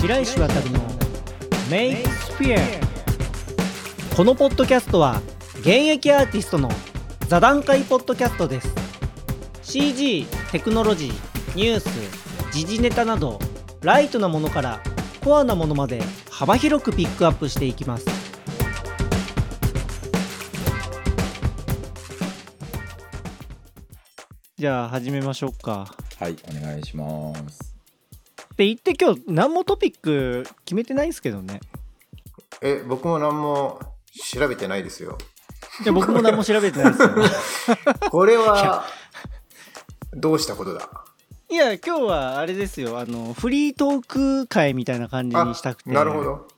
[0.00, 0.80] 白石渡の
[1.68, 4.16] メイクスフィア。
[4.16, 5.20] このポッドキャストは
[5.58, 6.70] 現役アーティストの
[7.26, 8.72] 座談会ポッドキャストです。
[9.62, 11.90] CG テクノロジーニュース
[12.52, 13.40] 時事ネタなど
[13.82, 14.80] ライトなものから
[15.24, 18.06] コアなものまで幅広くピックアップしていきます。
[24.56, 25.92] じゃあ始めましょうか。
[26.20, 27.67] はい、お願いします。
[28.58, 31.60] って言って今日何もトピック決めてないんですけどね。
[32.60, 33.78] え、僕も何も
[34.32, 35.16] 調べてないですよ。
[35.84, 37.10] いや僕も何も調べてないですよ。
[38.10, 38.84] これは、
[40.12, 40.90] どうしたことだ？
[41.48, 42.98] いや今日はあれですよ。
[42.98, 45.90] あのフリートーク会みたいな感じにしたくて。
[45.92, 46.48] なるほど。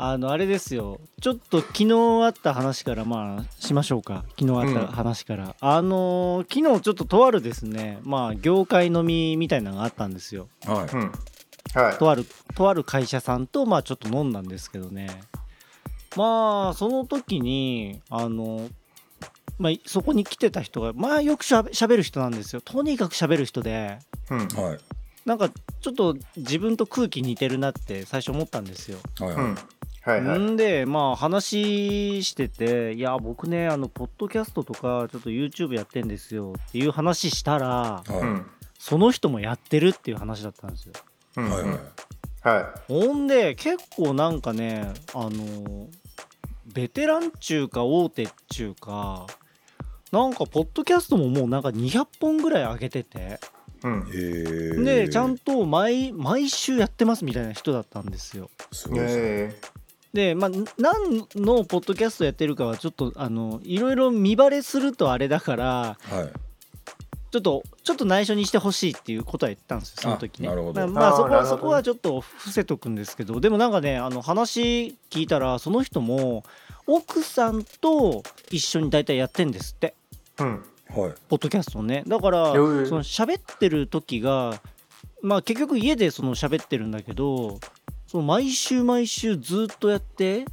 [0.00, 1.94] あのあれですよちょっと昨日
[2.24, 10.94] あった話からまあしましょうか昨日あった話から、あの昨日ちょっととあるですねまあ業界飲みみたいなのがあったんですよはい。
[10.94, 11.12] うん。
[11.74, 11.98] はい。
[11.98, 12.24] とある
[12.54, 15.08] とある会社さんとまあちょっと飲んだんですけどね
[16.16, 18.68] まあその時にあの
[19.58, 23.98] まあそこに来てた人がまあよくしゃべ喋る人なんですよとにかく喋る人で
[24.30, 24.38] うん。
[24.38, 24.78] はい。
[25.24, 28.98] なんかちょっと自分と空気似てるなって最初思ったんですよ。
[29.18, 29.34] はい。
[29.34, 29.56] はいうん。
[30.08, 30.38] はいはい。
[30.38, 38.12] んでまあ話してて「いや僕ねあのポッドキャストとかちょっと YouTube やってんですよ」っていう話したらはい。
[38.12, 38.46] うん。
[38.78, 40.92] その人もやってるっていう話だったんですよ。
[41.36, 41.50] うん。
[41.50, 41.62] はい。
[41.62, 41.72] はい。
[42.42, 45.88] はほんで結構なんかねあの
[46.72, 49.26] ベテランっちゅうか大手っちゅうか
[50.12, 53.40] なんかポッドキャストももうなんか200本ぐらい上げてて
[53.84, 53.86] い。
[53.86, 54.84] うん。
[54.84, 58.48] でちゃんと毎毎週やってますみたいな人だったんですよ。
[58.72, 59.78] すごいですね。
[60.14, 66.48] えでまあ何のポッドキャストやってるかはちょっとあのいろいろ見バレするとあれだからはい。
[67.30, 76.42] ちょっとちょっと内緒にしてほしいっていうことは言ったんですよその時ねあなるほどまあまあそこはそこはちょっと伏せとくんですけどでもなんかねあの話聞いたらその人も
[76.86, 80.44] 奥さんと一緒に大体やってんですってー。
[80.44, 80.52] うん。
[80.88, 81.14] はい。
[81.28, 84.58] ポッドキャストをねだからへそーの喋ってる時が
[85.20, 87.60] まあ結局家でその喋ってるんだけど
[88.08, 90.46] その毎週毎週ずっとやって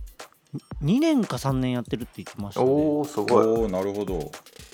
[0.83, 3.45] 2年か3年やってるって言ってましたねおー、すごい。
[3.45, 4.29] おお、なるほど。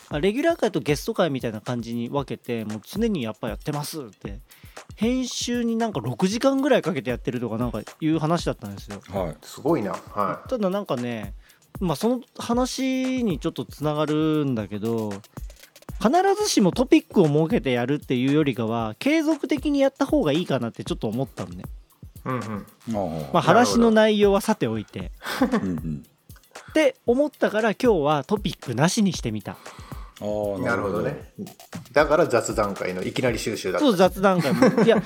[0.09, 4.40] あレギュラー会とゲスト会みたいな感じに分けてもう常にやっぱやってますって
[4.96, 9.38] 編集になんか6時間ぐらいかけてやってるとかなんかいう話だったんですよはい。
[9.44, 9.92] すごいな。
[9.92, 11.34] はただなんかね
[11.80, 15.12] まあその話にちょっとつながるんだけど
[16.02, 21.81] 必ずしもトピックを設けてやるっていうよりかは継続的にやった方がいいかなってちょっと思ったのね、い。
[22.25, 23.23] うんうん。
[23.23, 25.11] あまあ、話の内容はさておいて
[25.41, 25.45] あ。
[25.45, 26.03] うんうん。
[26.71, 29.55] って思ったから今日はトピックなしにしてみたあ
[30.23, 31.01] あ、なるほど。
[31.01, 31.33] ね。
[31.91, 33.85] だから雑談会のいきなり収集だった。
[33.85, 35.03] そう雑談会も いや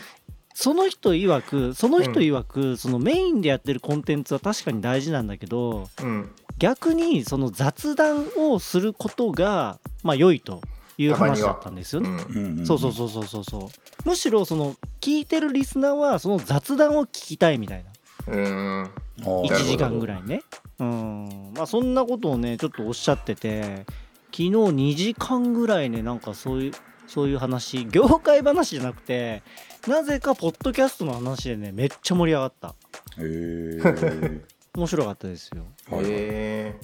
[0.53, 6.31] その人曰くその人曰く、そのメインでやってるコンテンツは確かに大事なんだけどうん。
[6.57, 10.61] 逆にその雑談をすることがまあ良いと
[10.97, 12.19] いう話だったんですよね。
[12.65, 13.57] そうそうそうそうそうそ
[14.05, 18.83] うむしろその聞いてるリスナーはその雑談を聞きたいみたいなうーん。
[18.83, 19.43] あー。
[19.49, 20.07] 1時間ぐい。
[20.07, 20.41] らいね
[20.79, 23.85] うんまあそんなことをねちょっとおっしゃってて
[24.31, 26.71] 昨日2時間ぐらいねなんかそういう
[27.07, 29.43] そういう話業界話じゃなくて
[29.87, 32.73] なぜかポッドキャストの話でねめっちゃ盛り上がったへ
[33.21, 34.41] え。
[34.75, 36.03] 面白かったですよはい。
[36.07, 36.75] え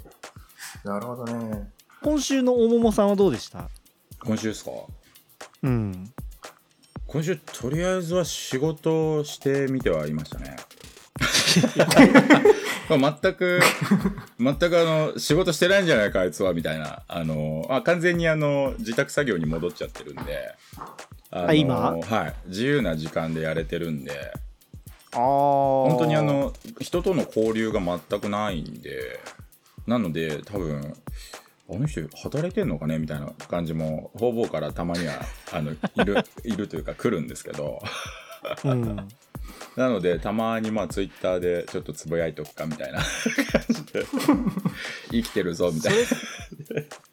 [0.85, 0.88] ー。
[0.88, 1.69] なるほどね。
[2.01, 3.69] 今週の大桃さんはどうでした？
[4.23, 4.71] 今週ですか？
[5.63, 6.13] うん。
[7.07, 10.55] 今週とりあえずは仕事をしてみてはいましたね。
[12.89, 13.59] ま あ全く
[14.39, 14.83] 全くあ
[15.13, 17.03] の仕事してないんじゃないかあいつはみたいな。
[17.07, 20.55] あのあ完全にあの自宅作業に戻っちゃってるんで。
[21.31, 21.97] あ今？
[21.97, 22.35] はい。
[22.47, 24.11] 自由な時間でやれてるんで。
[25.13, 29.19] ああ本当にあの人との交流が全くないんで。
[29.87, 30.95] なので多分
[31.73, 32.97] あの人働いてんのかね？
[32.99, 35.13] みたいな感じも方々からたまには
[35.53, 37.81] あのいるいるというか来るんですけど。
[38.66, 39.07] うん。
[39.78, 42.99] なのでたまにまあツイッターでちょっとつぶやいとくかみたいな。
[42.99, 43.05] 感
[43.69, 44.05] じで
[45.11, 45.99] 生きてるぞみたいな。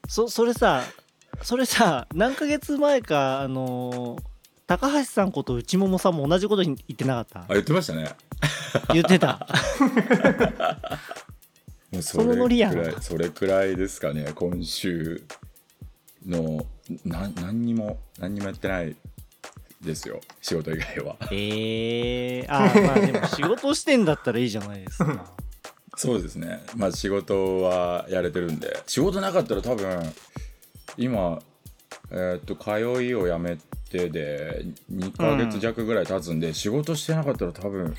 [0.08, 0.82] そそれさ
[1.42, 4.22] それさ何ヶ月前かあのー
[4.66, 7.40] 高橋さんこと内桃さんも同じこと言ってなかった？
[7.40, 8.10] あ言ってましたね。
[8.92, 9.46] 言ってた
[11.92, 15.22] もうそのノリやんそれくらいですかね今週
[16.26, 16.66] の。
[17.04, 18.96] な何にも何にもやってない
[19.82, 21.16] ですよ仕事以外は。
[21.30, 25.26] ええあーまあでも仕事してんだったらいいじゃないですか。
[25.96, 26.62] そうですね。
[26.76, 28.82] まあ仕事はやれてるんで。
[28.86, 30.12] 仕事なかったら多分
[30.96, 31.40] 今
[32.10, 33.56] えーっと通いをやめっ
[33.90, 37.94] てで2ヶ月弱ぐらい経つんで、仕事してなかったら多分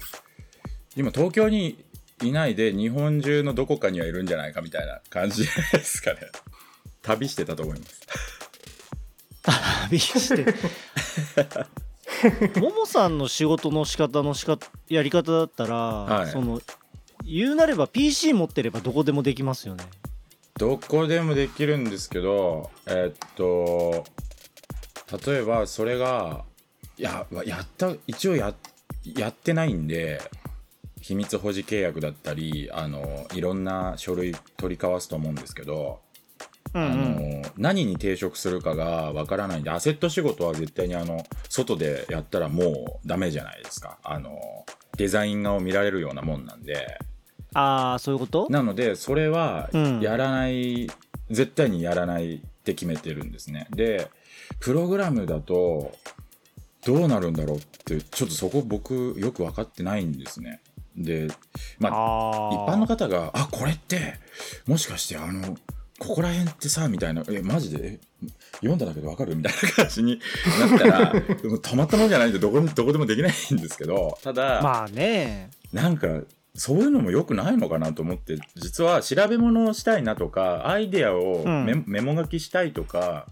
[0.96, 1.84] 今東京に
[2.22, 5.50] いないで日本中のどこかにはいるんじゃないかみたいな感じで
[5.84, 6.20] すかね。
[7.02, 8.02] 旅してたと思います。
[9.90, 10.54] 旅して。
[12.60, 16.32] ももさんの仕事の仕方の仕方やり方だったら、はい。
[16.32, 16.62] その
[17.24, 19.86] 言うなれば PC 持ってればどこでもできますよね。
[20.60, 24.06] どこでもできるんですけどえっと
[25.26, 26.44] 例えばそれが
[26.98, 28.54] いややった一応や
[29.06, 30.22] やってないんで
[31.02, 36.02] 秘密保持契約だったりあのいろんな書類取り交わすと思うんですけど、
[36.74, 36.92] うんうん。
[36.92, 43.98] あの何に抵触するかがわからないんでアセット仕事は絶対にあの外でやったらもうダメじゃないですか。
[44.04, 44.38] あの
[44.98, 47.00] デザイン画を見られるようなもんなんで。
[47.54, 48.48] ああそういうこと？
[48.50, 50.00] なのでそれはうん。
[50.02, 50.88] やらない、
[51.32, 53.68] 絶対にやらないって決めてるんですね。
[53.72, 54.12] で
[54.60, 55.92] プログラムだと
[56.86, 60.62] どうなるんだろうってちょっとそこ僕よく分かってないんですね
[61.00, 61.28] で
[61.80, 64.16] まああ一般の方が「あこれって
[64.68, 65.58] もしかしてあの
[65.98, 67.94] ここら辺ってさ」みたいな「えマジで？
[67.94, 68.00] え
[68.56, 70.20] 読んだだけでわかる?」みたいな感じに
[70.60, 71.14] なったら
[71.64, 75.50] たまったもんじゃないんでどこどこでもできないんですけどただ、まあね。
[75.72, 76.08] なんか
[76.56, 81.66] そういうのも良くないのかなと思って実は調べ物をしたいなとかアイデアをうん。
[81.66, 83.28] メ,、メモ書きしたいとか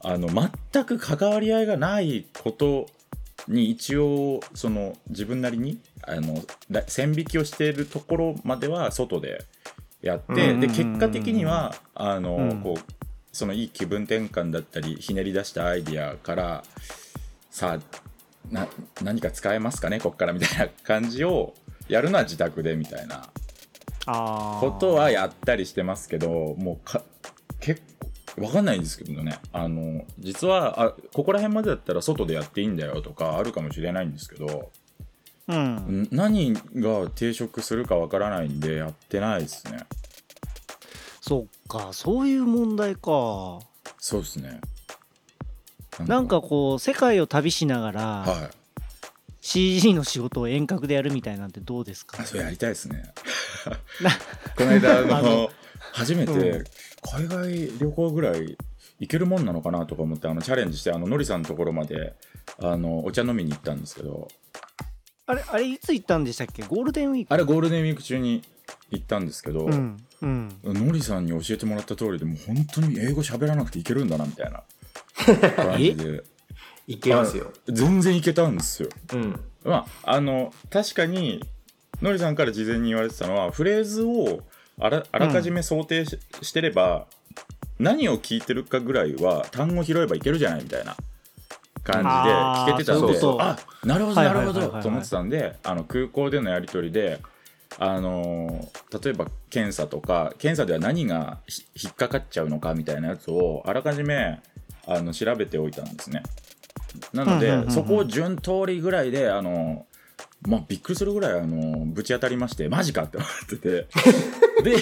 [0.00, 0.28] あの
[0.72, 2.88] 全く関わり合いがないこと
[3.46, 9.44] に一応その自分なりにあのら線引きをしているところまでは外で
[10.00, 12.60] やって、で結果的にはあの、うん。
[12.62, 12.82] こう
[13.34, 16.64] そのいい気分転換だったりひねり出したアイデアから
[17.50, 18.68] さあな
[19.02, 20.00] 何か使えますかね？
[20.00, 21.54] こっからみたいな感じを
[21.88, 23.26] やるのは自宅でみたいな
[24.04, 26.28] ことはやったりしてますけど
[26.58, 27.02] もうか
[27.58, 27.80] 結
[28.36, 29.38] 構わかんないんですけどね。
[29.50, 34.70] あの実はあここら辺までだったら外でやっていいんだよとかあるかもしれないんですけど
[35.48, 36.02] うん。
[36.02, 36.08] ん。
[36.10, 36.60] 何が
[37.06, 39.78] 抵触するかわからないんでやってないですね。
[41.20, 41.92] そっか。
[41.92, 43.60] そういう問題か。
[43.98, 44.60] そうですね。
[46.06, 46.40] なんか。
[46.40, 48.56] こう世界を旅しながら、はい。
[49.40, 52.22] CG の仕事を遠隔でやるみたいなんてどうですか？
[52.22, 53.02] あそれやりたいですね。
[54.00, 54.10] な
[54.56, 55.50] この間あの
[55.92, 56.64] 初めてうん。
[57.10, 58.56] 海外旅行ぐらい
[59.00, 62.14] 行けるもんなのかなとか思ってあのチャレンジしてあののりさんのところまで
[62.60, 64.28] あのお茶飲みに行ったんですけど
[65.32, 66.62] あれあれいつ行ったんでしたっけ？
[66.62, 67.32] ゴールデンウィーク。
[67.32, 68.42] あれゴールデンウィーク中に
[68.90, 70.58] 行ったんですけど、うんうん。
[70.64, 74.62] のりさんに教えてもらった通りでもう本当に英語喋らなくていけるんだなみたいな
[75.56, 76.22] 感じで。
[76.88, 77.52] いけますよ。
[77.68, 78.88] 全然いけたんですよ。
[79.14, 79.40] うん。
[79.64, 81.42] まああの確かに
[82.02, 84.42] のりさんから事前に言われてたのはフレーズを
[84.80, 87.06] あらあらかじめ想定し,、してれば
[87.78, 90.96] 何を聞いてるかぐらいは単語拾えばいけるじゃないみたいな
[91.84, 97.20] 感じで聞けてたんであなるほどはいなるほどと思ってたんであの空港でのやり取りで
[97.78, 104.38] あのー例えば検査とか検査では何がひ引っかかっちゃうのかみたいなやつをあらかじめ
[104.86, 106.22] あの調べておいたんですね。
[107.14, 109.86] なので、そこを順通りぐらいであの
[110.42, 113.86] まあびっくりするぐらいあのぶち当たりましてマジかって思ってて
[114.62, 114.76] で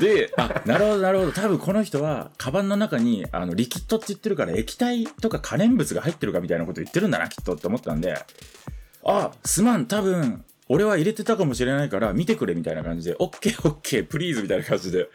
[0.00, 1.32] であなるほどなるほど。
[1.32, 8.16] 多分この人はカバンの中にあのリキッドって言ってるから液体とか可燃物が入ってるかみたいなこと言ってるんだなきっとって思ったんで。
[9.06, 15.08] あすまん多分俺は入れてたかもしれないから見てくれみたいな感じで OKOK プリーズみたいな感じで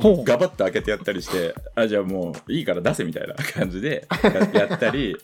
[0.00, 0.24] ほう。
[0.24, 4.08] ガバッと開けてやったりしてあじゃあもういいから出せみたいな感じで
[4.54, 5.16] ややったり。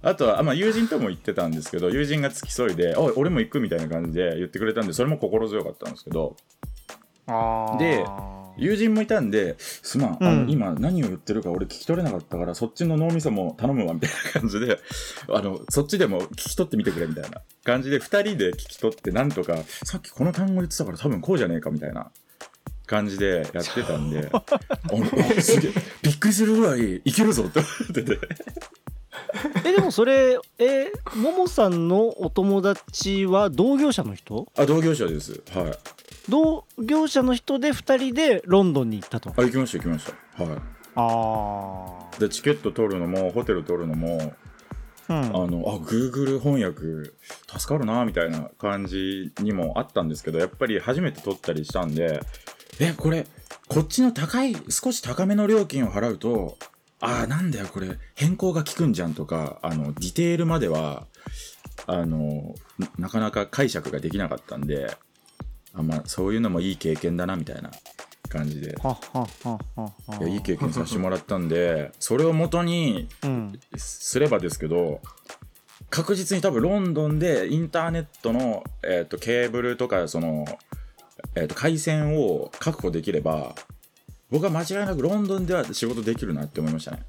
[0.00, 6.71] あとは、あまあ、友人とも行ってたんですけど友人が付き添いで「おい俺も行く」みたいな感じで言ってくれたんでそれも心強かったんですけどあー
[7.78, 8.04] で
[8.58, 10.46] 友人もいたんで「すまん、あうん。
[10.46, 14.78] の今何を言ってるか俺聞き取れなかったからそっちの脳みそも頼むわ」みたいな感じで
[15.30, 22.10] あのそっちでも聞き取ってみてくれみたいな感じで2人で聞き取ってなんとかさっきこの単語言ってたから多分こうじゃねえかみたいな
[22.86, 24.30] 感じでやってたんで
[25.40, 28.18] すげえびっくりするぐらいいけるぞって思ってて。
[29.64, 34.46] えでもそれえももさんのお友達は同業者の人？
[34.58, 35.40] あ同業者です。
[35.54, 35.78] はい
[36.28, 39.30] 同業者の人で2人でロンドンに行ったと。
[39.30, 40.44] あ行きました行きました。
[40.44, 40.58] はい。
[40.94, 44.34] あでチケット取るのもホテル取るのも
[45.08, 45.24] あうん。
[45.24, 47.10] あのあ Google 翻訳
[47.58, 52.20] 助かるなみたいな感じにもあったんですけどやっぱり初めて取ったりしたんで
[52.78, 53.26] えこれ
[53.68, 56.56] こっちの高い少し高めの料金を払うと
[57.00, 61.06] あーなんだよこれ変更が効くんじゃんとかあのディテールまでは
[61.86, 64.94] あのななかなか解釈ができなかったんで
[65.74, 67.70] あ、まあ、そういうのもいい経験だなみたいな
[68.28, 68.76] 感じで。
[70.18, 75.00] いやいい経験させてもらったんでそれを元にうんすればですけど
[75.90, 80.46] 確実に多分ロンドンでインターネットの、えー、とケーブルとかその、
[81.34, 83.54] えー、と回線を確保できれば
[84.30, 87.02] 僕は間違いなくロンドンでは仕事できるなって思いましたね。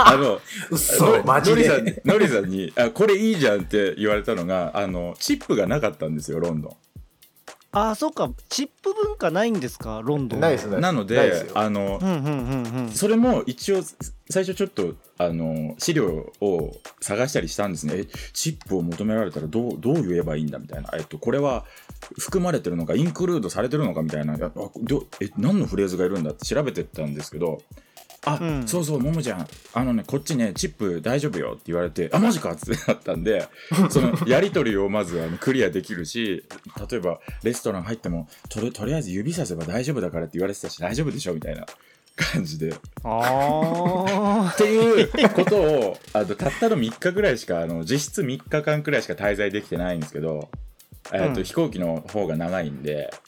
[0.00, 0.40] あの
[0.70, 2.02] 嘘、マジノリさんで。
[2.04, 6.76] ノリさんにあ「これいいじゃん」って言われたのがあのチップがなかったんですよロンドン。
[7.70, 8.30] あそっか。
[8.48, 10.00] チップ文化ないんですか？
[10.02, 10.40] ロンドン。
[10.40, 10.78] ないですね。
[10.80, 12.00] なのであの
[12.94, 13.82] それも一応
[14.30, 17.94] 最初ちょっとあの資料を探したりしたんですね。
[17.96, 21.66] えチップを求められたらどうどう言えばいいんだみたいな、えっと、これは
[22.18, 24.36] 含まれてるのかインクルードされてるのかみたいな。
[24.36, 27.60] いやあどえ何のフレーズがいるんだって調べてったんですけど
[28.24, 28.68] あ、うん。
[28.68, 29.48] そうそうももちゃん。
[29.74, 33.48] あのねこっちねチップ大丈夫よって言われてあマジかってなったんで
[33.90, 36.44] そのやり取りをまずあのクリアできるし
[36.90, 41.66] 例えばレストラン入ってもとりとりあえず指させば大丈夫だからって言われてたし大丈夫でしょみたいな
[42.16, 42.74] 感じで。
[43.04, 50.48] あっていうことをあのたったの3日ぐらいしかあの実質3日間くらいしか滞在できてないんですけど、
[51.12, 51.44] えーとうん。
[51.44, 53.27] 飛行機の方が長いんでー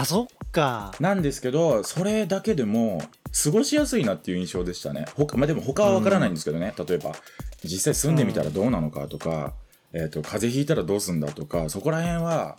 [0.00, 0.94] あそっか。
[1.00, 3.02] なんですけどそれだけでも
[3.44, 5.06] 過ごしやすいなっていう印象でしたね。
[5.16, 7.12] 他、まあ、でも他は分からないんですけどね、例えば
[7.64, 9.54] 実際住んでみたらどうなのかとか、
[9.92, 12.56] えー、と風邪ひいたらどうすんだとかそこら辺は、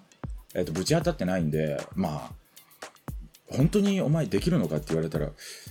[0.54, 2.32] えー、とぶち当たってないんでまあ
[3.48, 5.28] 本当にお前できるのかって言われたら、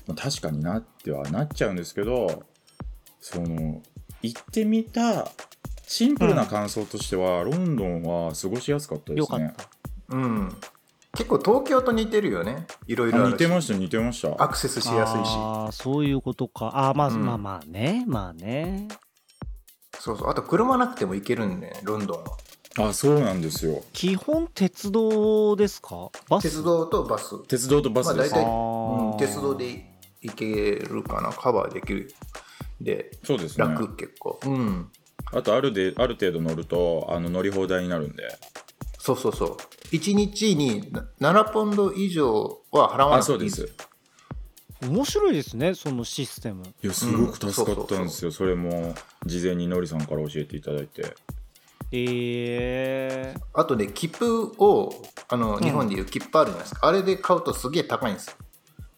[0.06, 2.44] まあ、確かになってはなっちゃうんですけど
[3.20, 3.82] その
[4.22, 5.30] 行ってみた
[5.92, 9.52] シンプルな感想としては、ロンドンは過ごしやすかったですね。
[10.08, 10.56] うん。
[11.14, 12.66] 結構東京と似てるよね。
[12.86, 14.42] いろいろ似てました似てました。
[14.42, 15.34] アクセスしやすいし。
[15.36, 18.88] ああそういうことかあーまあ、うんまあまあねまあね
[19.98, 20.30] そうそう。
[20.30, 22.88] あと車なくても行けるんで、ロンドンは。
[22.88, 23.84] あそうなんですよ。
[23.92, 26.10] 基本鉄道ですか？
[26.30, 26.44] バス？
[26.44, 27.46] 鉄道とバス。
[27.46, 28.34] 鉄道とバスです。
[28.34, 29.84] まあ大体うん、鉄道で
[30.22, 31.30] 行けるかな。
[31.30, 32.10] カバーできる。
[32.80, 33.66] で、そうですね。
[33.66, 34.40] 楽結構。
[34.46, 34.90] うん。
[35.34, 38.24] あとあるである程度乗るとあの乗り放題になるんで。
[39.02, 39.56] そうそうそう。
[39.90, 43.68] 1日にな7ポンド以上は払わなくていいあそうです。
[44.82, 48.30] 面白いですねそのシステムいやすごく助かったんですよ。
[48.30, 48.94] それも
[49.26, 51.16] 事前にのりさんから教えていただいて。
[51.90, 54.94] えー、あとね、切符を、
[55.28, 56.86] あの、日本でいう切符あるじゃないですか。
[56.86, 58.36] あれで買うとすげえ高いんですよ。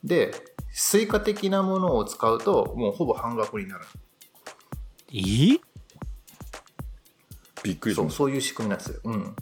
[0.04, 0.32] で、
[0.70, 3.86] スイカ的なものを使うと、もうほぼ半額になる。
[5.12, 5.16] え？
[5.16, 5.60] ー、
[7.64, 8.10] びっくりしそう。
[8.10, 9.00] そういう仕組みなんですよ。
[9.02, 9.36] うん。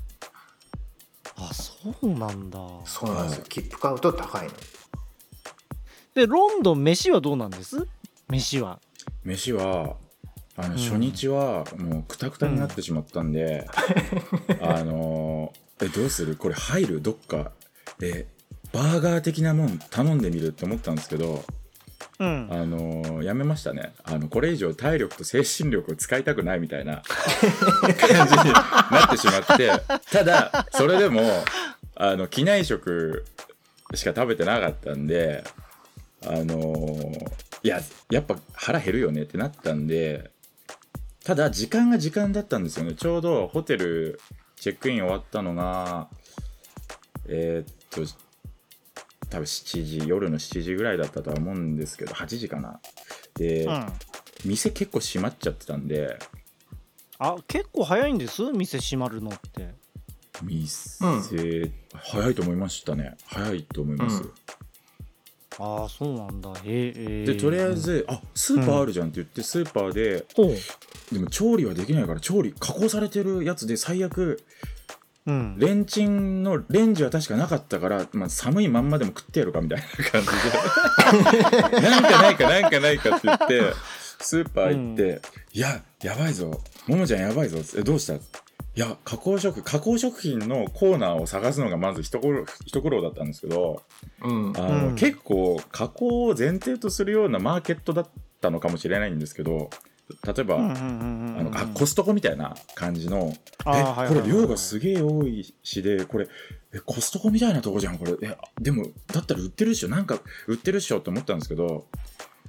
[1.50, 2.58] あそうなんだ。
[2.84, 3.40] そうなんですよ。
[3.40, 3.48] はい。
[3.48, 4.52] 切符買うと高いの。
[6.14, 7.86] でロンドン飯はどうなんです？
[8.28, 8.78] 飯は。
[9.24, 9.96] 飯は
[10.56, 10.78] あのん。
[10.78, 13.66] 初日はもうクタクタになってしまったんで、
[14.60, 16.36] あのえどうする？
[16.36, 17.02] これ入る？
[17.02, 17.52] どっか
[18.02, 18.26] え
[18.72, 21.44] バーガー的なもん頼んでみるって思ったんですけど
[22.18, 22.48] うん。
[22.50, 23.92] あのやめましたね。
[24.04, 27.02] あのこれ以上体力と精神力を使いたくないみたいな
[27.98, 29.72] 感じになってしまって。
[30.10, 31.22] ただそれでも
[31.94, 33.24] あの機内食
[33.94, 35.44] しか食べてなかったんで
[36.26, 37.12] あの
[37.62, 37.80] いや
[38.10, 40.30] やっぱ腹減るよねってなったんで
[41.24, 42.94] ただ時間が時間だったんですよね。
[42.94, 44.20] ちょうどホテル
[44.56, 46.08] チェックイン終わったのが
[47.26, 48.12] えーっと
[49.32, 52.80] 多分7時夜の7時ぐらいだったとは思うんですけど8時かな。
[53.34, 53.86] で、うん。
[54.44, 56.18] 店結構閉まっちゃってたんで。
[57.18, 58.42] あ結構早いんです？
[58.52, 59.74] 店閉まるのって。
[60.42, 63.16] 店、早いと思いましたね。
[63.24, 64.32] 早いと思います、うん。
[65.58, 66.52] ああそうなんだ。
[66.64, 67.24] えー、え。
[67.24, 70.26] ーでとりあえず、あスーパーあるじゃんって言ってスーパーで、
[71.12, 74.42] でも調理はできないから調理加工されてるやつで最悪
[75.26, 75.58] うん。
[75.58, 80.28] レンチンのレンジは確かなかったから、まあ、寒いまんまでも食ってやるかみたいな感じ
[81.70, 81.80] で。
[81.90, 83.74] なんかないかなんかないかって言って
[84.20, 85.20] スーパー行って
[85.52, 86.60] 「いややばいぞ。
[86.86, 88.14] ももちゃんやばいぞ」えどうした?」
[88.74, 93.82] いや加工食加工食品のコーナーを探すのがまず一苦労一苦労だったんですけど
[94.22, 94.52] うん。
[94.56, 94.96] あの、うん。
[94.96, 98.08] 結構加工を前提とするようなマーケットだっ
[98.40, 99.68] たのかもしれないんですけど
[100.26, 103.32] 例えば、あのあコストコみたいな感じの
[103.66, 106.28] え、これ量がすげえ多いしでこれ
[106.74, 108.16] えコストコみたいなとこじゃんこれ。
[108.22, 109.88] えでもだったら売ってるっしょ。
[109.88, 111.86] なんか売ってるっしょって思ったんですけど、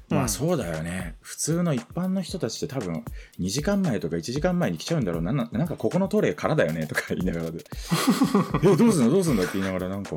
[0.10, 0.24] まうん。
[0.24, 1.15] あそうだよね。
[1.22, 3.05] 普通の一般の人たちって多分
[3.39, 5.31] 2時間前とか1時間前に来ちゃうんだろうな。
[5.31, 7.63] ななんかここのトレイ空だよねとか言いながらで。
[8.63, 9.12] えどうすんの？
[9.12, 9.43] どうすんの？
[9.43, 10.15] って言いながらなんか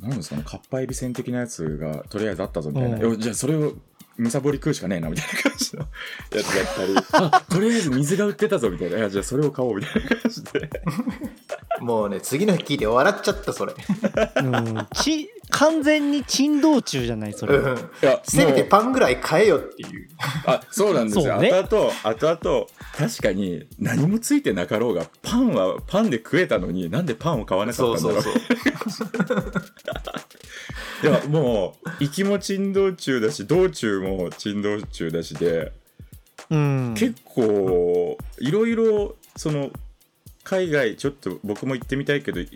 [0.00, 0.42] なんですかね？
[0.42, 3.02] かっぱえびせん的なやつがとりあえずあったぞみたいな、うん。
[3.02, 3.74] よじゃあそれを
[4.18, 5.86] むさぼり食うしかねえなみたいな感じの。
[6.34, 6.94] やつだったり。
[7.12, 8.98] あとりあえず水が売ってたぞみたいな。
[8.98, 10.70] いやじゃあそれを買おうみたいな感じで。
[11.80, 13.74] もうね次の日聞いて笑っちゃったそれ、
[14.36, 14.86] うん。
[14.94, 17.56] ち完全に珍道中じゃないそれ。
[17.56, 17.76] うん。
[17.76, 20.08] いやせめてパンぐらい買えよっていう。
[20.46, 21.50] あそうなんですよ、そうね。
[21.50, 29.12] 後々後々確かに何もついてなかろうがパンはパンで食えたのになんでパンを買わなかったんだろうそうそう
[31.02, 35.72] いやもう行きも珍道中だし道中も珍道中だしで、
[36.50, 36.94] うん。
[36.96, 39.70] 結構いろいろその
[40.44, 42.48] 海外ちょっと僕も行ってみたいけどい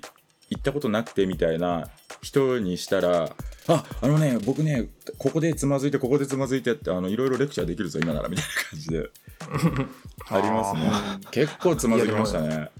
[0.50, 1.88] 行ったことなくてみたいな
[2.22, 3.30] 人にしたら
[3.68, 9.10] ああのね僕ねここでつまずいてここでつまずいてってあのいろいろレクチャーできるぞ今ならみたいな感じで。
[10.28, 10.90] ありますね。
[11.30, 12.70] 結構つまずきましたね。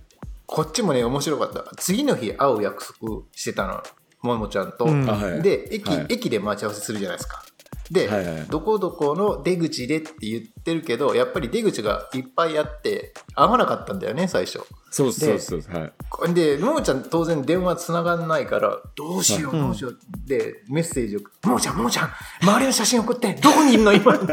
[0.46, 1.64] こっちもね面白かった。
[1.76, 3.82] 次の日会う約束してたの
[4.22, 5.08] ももちゃんと、うん。
[5.08, 5.42] あはい。
[5.42, 6.06] で駅,、はい。
[6.08, 7.42] 駅で待ち合わせするじゃないですか。
[7.90, 14.60] で、はいはいどこどこの出口でって言ってるけどやっぱり出口がいっぱいあって合わなかったんだよね最初。
[14.92, 15.90] そうそうそうは
[16.28, 16.34] い。
[16.34, 19.98] でももちゃん当然電話つながんないからどうしようどうしよう。
[20.26, 22.10] でメッセージを「ももちゃんももちゃん
[22.42, 23.92] 周りの写真送ってどこにいるの？
[23.92, 24.12] 今」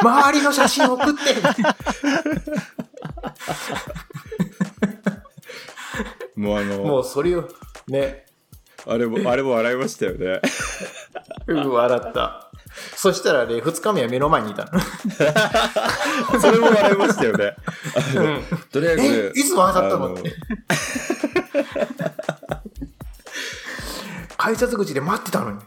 [0.00, 1.18] 周りの写真送って。
[6.36, 7.48] もうあのもうそれを
[7.88, 8.24] ね。
[8.86, 10.40] あれも あれも笑いましたよね。
[11.46, 12.50] うん笑った。
[12.96, 14.80] そしたらね2日目は目の前にいたの。
[16.40, 17.54] それも笑いましたよね。
[17.94, 20.34] あのとりあええずいつ分かったのあって
[24.36, 25.58] 改札口で待ってたのに。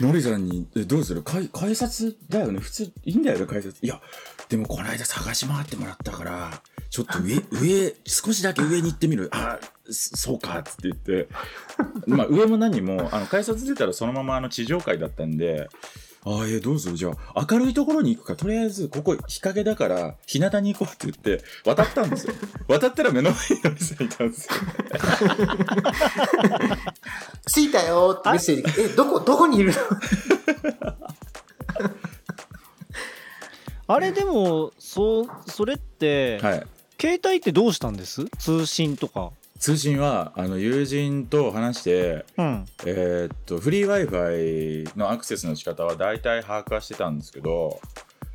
[0.00, 1.22] のりさんにえ「どうする？
[1.22, 2.60] 改改札だよね。
[2.60, 4.00] 普通いいんだよね改札」いや
[4.48, 6.50] でもこの間探し回ってもらったから
[6.90, 9.28] ちょっと上上少しだけ上に行ってみる。
[9.32, 9.58] あ
[9.90, 11.28] そそうかっつって言って。
[12.06, 15.68] まあ上も何もあの改札出たらそのままあの地上階だったんで
[16.24, 16.96] ああえーどうする？
[16.96, 18.36] じゃあ明るいところに行くか。
[18.36, 22.34] とりあえずここ日陰だから日向に行こうって言って渡ったんですよ。
[22.68, 24.52] 渡ったら目の前にのりさんいたんですよ。
[27.52, 28.82] 着いたよってメッセージ。
[28.82, 29.78] えどこどこにいるの？
[33.88, 36.66] あれでもそうそれって、はい。
[37.00, 38.26] 携帯ってどうしたんです？
[38.38, 42.64] 通信とか通信はあの友人と話してうん。
[42.84, 47.80] えーっとフリー w i f i のアクセスの仕方は大体把握はしてたんですけど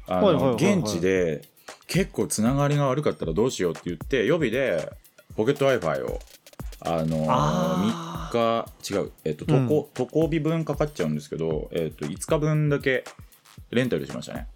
[0.07, 0.79] あはいはいはいのはい。
[0.79, 1.41] 現地で
[1.87, 4.89] 結構つながりが悪かったらどうしようって言って予備で
[5.35, 6.19] ポケット w i f i を
[6.79, 13.03] あのあ3日違う、えっと渡航渡航日分かかっちゃうんですけど、えっと5日分だけ
[13.71, 14.47] レンタルしましたね。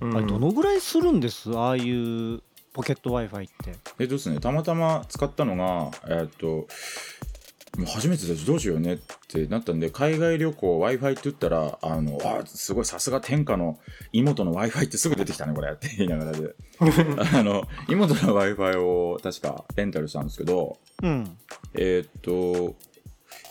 [0.00, 1.56] あれどのぐらいするんです？
[1.56, 2.42] ああいう
[2.76, 3.78] ポケット w i f i って。
[3.98, 13.78] えっとですねたまたま使ったのがえっともう初めてだしどうしようねってなったんで海外旅行 w i f i って言ったらあのあすごいさすが天下の
[14.12, 16.54] 妹の w i f i ってすぐ出てきたねこれって言いながらで。
[17.32, 21.38] あの妹の w i f i を確かレンタルしたんですけどうん。
[21.78, 22.30] えっと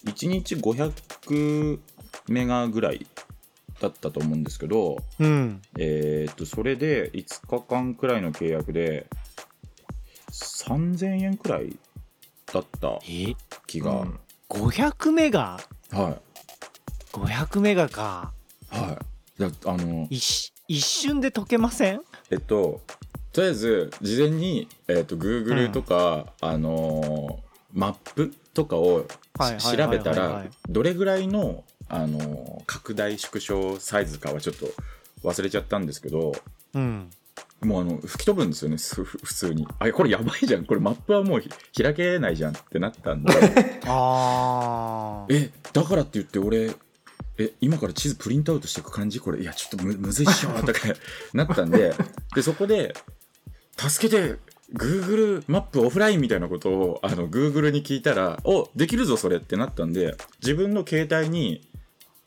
[0.06, 1.80] 1日500
[2.28, 3.08] メガぐらい
[3.86, 5.62] だったと思うんですけどうん。
[5.78, 9.08] えっとそれで5日間くらいの契約で
[10.32, 11.78] 3000円くらい
[12.52, 13.36] だったえ？
[13.68, 14.20] 気が、うん。
[14.50, 15.60] 500メガ
[15.92, 16.20] は
[17.12, 18.34] 500メガか。
[18.74, 19.00] いは
[19.38, 19.42] い。
[19.42, 22.02] だあの一一瞬で溶けません？
[22.32, 22.82] えっと
[23.32, 29.06] とりあえず事前に、えっと Google とか、あのーマップとかを
[29.38, 34.68] はいし調べたらどれぐらいの、あのー拡大縮小サイズかはちょっと
[35.24, 36.34] 忘れちゃったんですけど
[36.74, 37.10] うん。
[37.62, 39.68] もうあの吹き飛ぶんですよね普通に。
[39.80, 40.66] あこれやばいじゃん。
[40.66, 41.50] これマップはもうひ
[41.82, 43.32] 開けないじゃんってなったんで。
[43.86, 46.72] ああえだからって言って俺
[47.38, 49.20] え今から地図プリントアウトしていく感じ？
[49.20, 49.42] これ。
[49.42, 50.80] いやちょっとむむずいっしょとか
[51.34, 51.94] なったんで。
[52.36, 52.94] でそこで
[53.78, 54.38] 助けて
[54.74, 61.68] Google マップオフラインみたいなことをあの Google に聞いたらおできるぞそれってなったんで自分の携帯に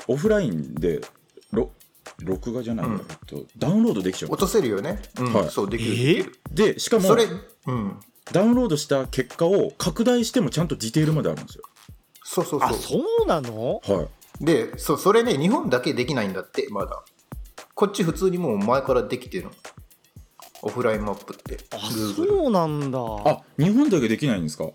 [0.06, 1.00] オフラインで
[1.52, 1.70] ろ
[2.20, 2.98] 録画じゃないん。
[2.98, 4.32] だけど、ダウンロードできちゃう。
[4.32, 5.32] 落とせるよね、うん。
[5.32, 5.50] はい。
[5.50, 6.38] そうできるえできる。
[6.50, 7.26] でしかもそれ
[7.66, 8.00] うん。
[8.32, 11.64] ダウンロードした結果を拡大してもちゃんとディテールまであるんですよ。
[12.22, 12.68] そうそうそう。
[12.70, 13.80] あそうなの？
[13.84, 14.08] は
[14.40, 14.44] い。
[14.44, 17.02] でそうそれね日本だけできないんだってまだ。
[17.74, 19.50] こっち普通にもう前からできてるの。
[20.62, 21.58] オフラインマップって。
[21.74, 22.98] あそうなんだ。
[22.98, 24.68] あ日本だけできないんですか？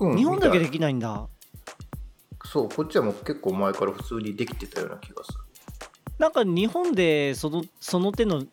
[0.00, 0.16] うん。
[0.16, 1.28] 日本だけできないんだ
[2.44, 5.38] そうこっちはもう結構前から普通にできてたような気がする。
[6.18, 8.44] なんか日本でそのその手の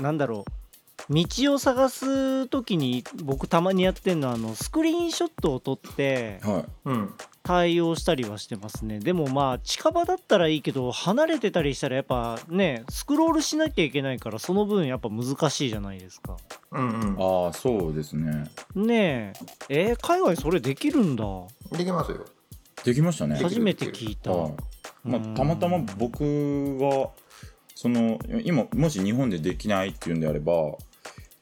[0.00, 6.64] なんだろう道を探す時に僕たまにやってんのはあのスクリーンショットを撮ってはい。
[6.86, 7.14] うん。
[7.42, 9.00] 対応したりはしてますね。
[9.00, 16.38] でもまあ近場だったらいいけど離れてたりしたらやっぱねスクロールしなきゃいけないからその分やっぱ難しいじゃないですか。
[16.72, 17.44] うんうん。
[17.46, 18.50] ああそうですね。
[18.74, 19.34] ね
[19.68, 19.90] え。
[19.90, 21.24] えー海外それできるんだ。
[21.72, 22.24] できますよ
[22.84, 23.36] できましたね。
[23.36, 24.30] 初めて聞いた。
[24.32, 24.52] はい。
[25.04, 27.10] まあ、うんたまたま僕が
[27.74, 30.76] その今もし日本でできないっていうんであれば、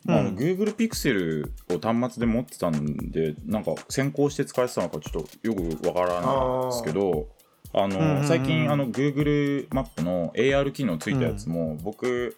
[0.04, 0.36] まあうん。
[0.36, 7.28] Google Pixel を端末で持ってたんでなんか先行して使えてたのかちょっとよくわからないんですけど
[7.72, 8.26] あの、うんうんうん。
[8.26, 12.36] 最近あの Google マップの AR 機能ついたやつも、僕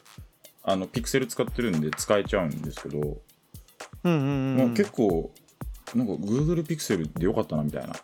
[0.62, 3.18] あの Pixel 使ってるんで使えちゃうんですけど、
[4.04, 4.56] うんうんうん。
[4.58, 5.30] まあ、結構
[5.94, 7.88] なんか Google Pixel でよかったなみたいな。
[7.88, 8.00] 感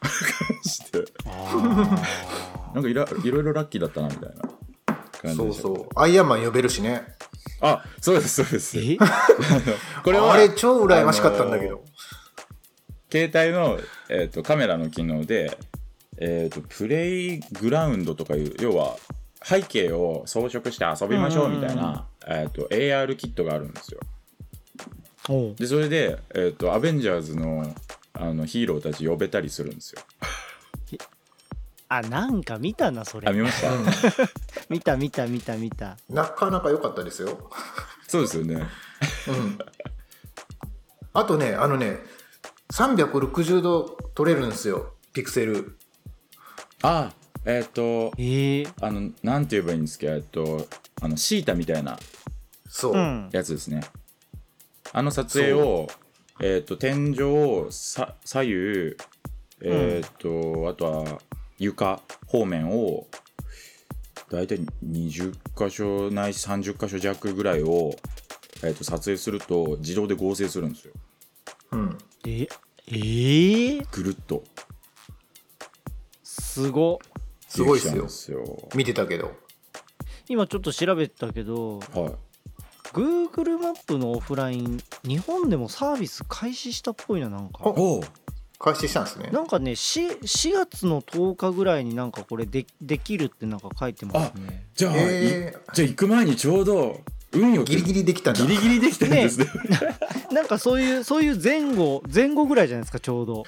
[0.62, 4.42] じであなんかいらいろいろラッキーだったなみたいな
[5.20, 5.88] 感じそうそう。
[5.96, 7.02] アイアンマン呼べるしね。
[7.60, 8.76] あそうですそうです。
[10.04, 11.84] これはあれ超羨ましかったんだけど、
[13.10, 15.58] 携帯の、えー、とカメラの機能で、
[16.16, 18.96] えー、とプレイグラウンドとかいう要は
[19.42, 24.00] 背景を装飾して遊びましょうみたいな、えー、と AR キットがあるんですよ
[25.56, 27.74] でそれで、えー、とアベンジャーズの
[28.12, 30.02] あのヒーローたち呼べたりするんですよ。
[31.88, 33.28] あなんか見たなそれ。
[33.28, 33.70] あ見ました、
[34.70, 35.96] 見た見た見た見た。
[36.08, 37.50] なかなか良かったですよ、
[38.06, 38.54] そうですよね。
[39.28, 39.58] うん、
[41.12, 41.98] あとねあのね
[42.72, 45.76] 360度撮れるんですよピクセル。
[46.82, 47.12] あ
[47.44, 50.68] えっ、とえー、あのなんて言えばいいんですかえっと
[51.00, 51.98] あのシータみたいな
[52.68, 53.28] そう、うん。
[53.32, 53.82] やつですね
[54.92, 55.88] あの撮影を、
[56.40, 58.96] えー、と天井さ左右
[59.62, 61.20] えっ、と、あとは
[61.58, 63.06] 床方面を
[64.30, 67.94] 大体20箇所ないし30箇所弱ぐらいを、
[68.62, 70.94] えー、と撮影すると自動で合成するんですよ。
[71.72, 72.48] うん、え
[72.86, 74.44] えー、ぐるっと。
[76.22, 76.98] すご
[77.46, 78.68] すごいっすよ。
[78.74, 79.32] 見てたけど。
[80.28, 82.29] 今ちょっと調べてたけどはい
[82.92, 87.60] Google マップのオフライン日本でもサービス開始したっぽいななんか。
[87.64, 88.04] おお
[88.58, 89.30] 開始したんですね。
[89.32, 94.66] なんかね 4, 4月の10日ぐらいになんかこれでできるってなんか書いてますね。
[94.74, 97.00] じゃあ、えいじゃあ行く前にちょうど
[97.32, 98.40] 運よくギリギリできたんだ。
[98.40, 99.46] ギリギリできたんですね。
[100.30, 103.44] なんかそういうそういう前後前後ぐらいじゃないですかちょうど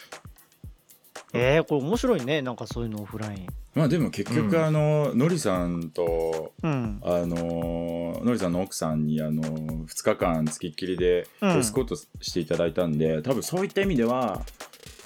[1.32, 2.42] えー、これ面白いね。
[2.42, 3.46] なんかそういうのオフライン。
[3.74, 4.64] まあでも結局、うん。
[4.64, 7.00] あののりさんとうん。
[7.02, 11.58] あののりさんの奥さんにあの2日間つきっきりでうん。
[11.58, 14.42] エスコートしていただいたんで、多分そういった意味では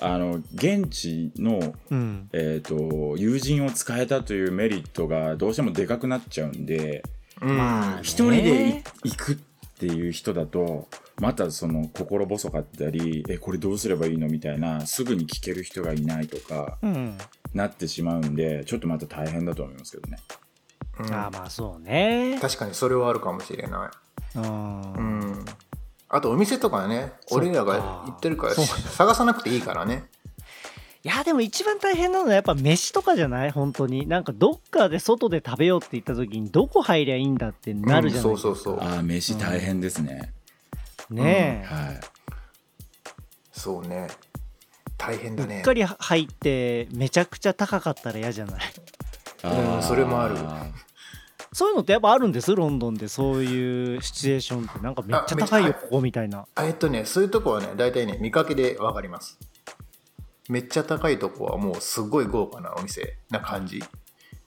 [0.00, 2.28] あの現地の、うん。
[2.32, 7.02] えー、と友人を使えたというメリットがどうしてもでかくなっちゃうんで
[7.40, 9.36] うんまあ一人でい行くっ
[9.78, 10.88] ていう人だと
[11.20, 17.16] またその心細かったりえこれどうすればいいのみたいなすぐに聞ける人がいないとかうん。
[17.54, 20.18] なってしまうんでちょっとまた大変だと思いますけどね。
[20.98, 21.06] うん。
[21.06, 22.38] あーまあそうね。
[22.40, 23.90] 確かにそれはあるかもしれな
[24.34, 24.38] い。
[24.38, 24.92] うん。
[24.92, 25.44] うん。
[26.08, 30.04] あとお店とかね俺らが行ってるから探さなくていいからね。
[31.02, 33.50] いやでも一番大変なのはやっぱ飯とかじゃない？
[33.52, 34.06] 本当に。
[34.06, 38.80] なんかどっかで外で食べようって言った時にどこ入りゃいいんだってなるじゃないうんそうそうそう。
[38.86, 40.32] ああ飯大変ですね。
[41.10, 41.62] ね。
[41.64, 42.00] え、はい。
[43.52, 44.08] そうね。
[44.98, 45.56] 大変だね。
[45.58, 48.60] うっかり入ってめちゃくちゃ高かったら嫌じゃない？
[49.44, 50.36] うんそれもある。
[51.52, 52.54] そういうのってやっぱあるんです？
[52.54, 56.46] ロンドンでそういうシチュエーションってなんかめっちゃ高いよここみたいな。
[56.54, 59.38] あえっとねそういうとこはね大体ね見かけで分かります。
[60.48, 63.82] めっちゃ高いとこはもうすごい豪華なお店な感じ、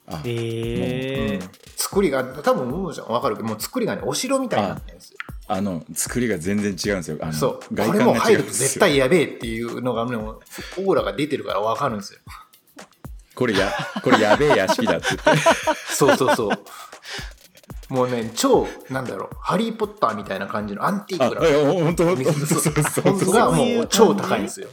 [0.08, 1.50] あええうん。
[1.76, 3.08] 作りが多分ももちゃん。
[3.08, 5.18] 分かるけどもう作りがねお城みたいになってるんですよ
[5.52, 7.18] あの作りが全然違うんですよ。
[7.22, 7.74] あのそう。
[7.74, 8.68] 外これもう入ると観が違うんですよ。
[8.68, 10.40] 絶対やべえっていうのがねもう
[10.78, 12.20] オーラが出てるから分かるんですよ。
[13.34, 13.72] これや
[14.04, 15.44] これやべえ屋敷だって言って。
[15.92, 16.60] そうそうそう。
[17.94, 19.38] もうね超なんだろう。
[19.42, 23.56] ハリー・ポッターみたいな感じのアンティーあクな本当本当水そうそうそう。
[23.56, 24.68] もう超高いんですよ。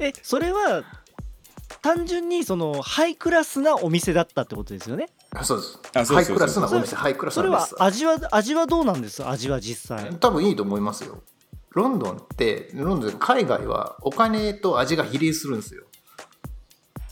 [0.00, 0.82] えそれは
[1.86, 5.08] 単純にそのハイクラスなお店だったってことですよね？
[5.30, 7.82] あそうですハイクラスなお店ハイクラスそれはなんです。
[7.82, 10.10] 味は味はどうなんです味は実際。
[10.18, 11.22] 多分いいと思いますよ。
[11.70, 15.84] ロンドンってロンドン海外はお金と味が比例するんですよ。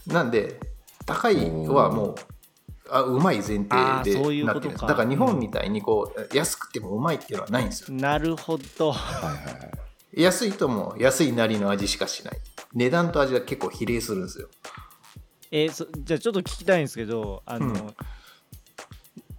[0.08, 0.58] なんで
[1.06, 2.14] 高いはもう
[2.90, 7.96] あうまい前提そういうでなことかだから日本みたいにこう安くてもうまいっていうのはないんですよ。
[7.96, 8.92] なるほど。
[10.12, 12.38] 安いとも安いなりの味しかしない
[12.74, 14.48] 値段と味は結構比例するんですよ。
[15.50, 17.94] えーそじゃあちょっと聞きたいんですけどあの、うん。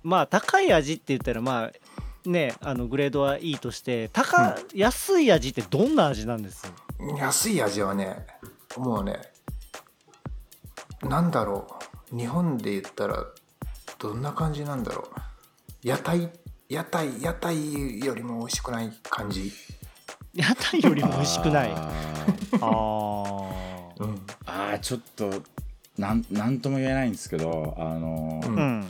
[0.03, 6.71] まあ高い味って言ったらまあねあのグレードはいいとして高、安い味ってどんな味なんです？
[7.17, 8.25] 安い味はね
[8.77, 9.19] もうね
[11.03, 11.67] なんだろ
[12.11, 12.17] う。
[12.17, 13.25] 日本で言ったら
[13.99, 15.87] どんな感じなんだろう。
[15.87, 16.29] 屋台
[16.69, 19.51] 屋台屋台よりも美味しくない感じ
[20.35, 21.71] 屋台よりも美味しくない。
[21.71, 21.89] あ
[22.61, 22.65] あ
[23.99, 25.31] うんあーちょっと
[25.97, 28.55] なんなんとも言えないんですけどあのーうん。
[28.55, 28.87] うん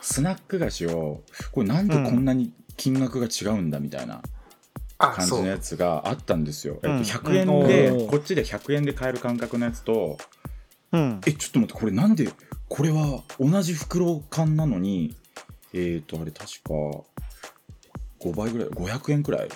[0.00, 4.20] スナック菓子をこれなんでこんなに金額が違うんだみたいな
[4.98, 6.78] 感じのやつがあったんですよ。
[6.82, 6.88] う。
[6.88, 10.18] んえっと、100円で、うんこっちで100円で買える感覚のやつと
[10.92, 11.20] うん。
[11.26, 12.28] えちょっと待ってこれなんで
[12.68, 15.14] これは同じ袋缶なのに
[15.72, 17.04] えっ、とあれ確か
[18.20, 19.48] 5倍ぐらい500円くらい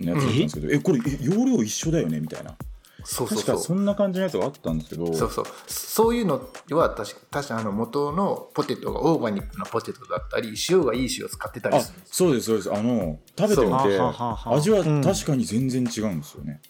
[0.00, 2.56] のやつだったんですけどえこれえ容量一緒だよねみたいな。
[3.04, 3.46] そうそうそう。
[3.46, 5.12] 確かそんな感じのやつがあったんですけど。
[5.14, 5.44] そうそう。
[5.66, 6.40] そういうの
[6.72, 12.72] は確か確かあの元のポテトがオーガニックなポテトだったり塩がいい塩を使ってたりあするそうですそうです。
[12.72, 13.98] あの食べてみてそう。
[13.98, 14.54] はははは。
[14.54, 15.02] 味はうん。
[15.02, 16.60] 確かに全然違うんですよね、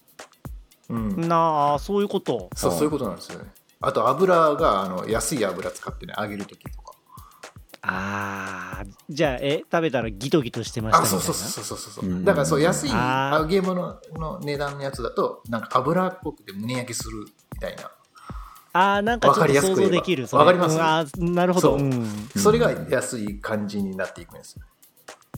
[0.90, 2.50] うん、なあそういうこと。
[2.54, 3.50] そうはいそういうことなんですよね。
[3.80, 6.87] あと油があの安い油使ってね揚げる時とか
[7.82, 11.24] ああじゃあえ食べたらギトギトしてましたあみたいな？
[11.24, 12.10] そうそうそうそうそうそう。
[12.10, 12.24] うん。
[12.24, 13.38] だからそう安いあー。
[13.40, 17.90] 揚げ物の値段のやつだとなんか油っぽくて胸焼けするみたいな。
[18.72, 20.76] あーなんかちょっわかりやと想像できるわかります？
[20.76, 21.78] うんあーなるほど。
[21.78, 21.86] そう。
[21.86, 22.28] うん。
[22.36, 24.62] それが安い感じになっていくんですよ。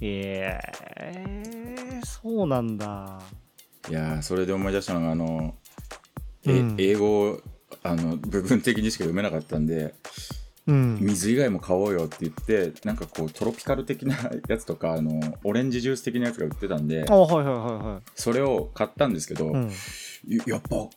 [0.00, 3.20] えー、そうなんだ。
[3.88, 5.55] いやーそれで思い出したのがあの、
[6.46, 6.76] えうん。
[6.79, 7.40] 英語を
[7.83, 9.94] あの部分的にしか読めなかったんで
[10.66, 10.99] うん。
[11.01, 14.16] 水以外も買おうよって言ってなんかこうトロピカル的な
[14.49, 19.70] やつとかあのオレンジジュース的なやつが売ってたんであはいはいはいはそれを買ったんですけど、い、うん、
[20.29, 20.88] ややっぱ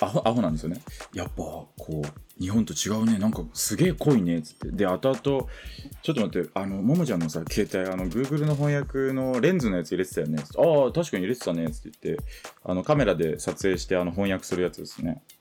[0.00, 0.80] アホアホなんですよね。
[1.12, 2.02] やっぱこう
[2.40, 3.18] 日本と違うね。
[3.18, 4.70] なんかすげえ濃いねっつって。
[4.70, 12.24] で後々ちょっと待ってあのももちゃんのさ携帯あの Google の翻訳のレンズのやつ入れてたよねああ確かに入れてたねっつって言って
[12.64, 15.22] あのカメラで撮影してあの翻訳するやつですね。
[15.28, 15.33] あ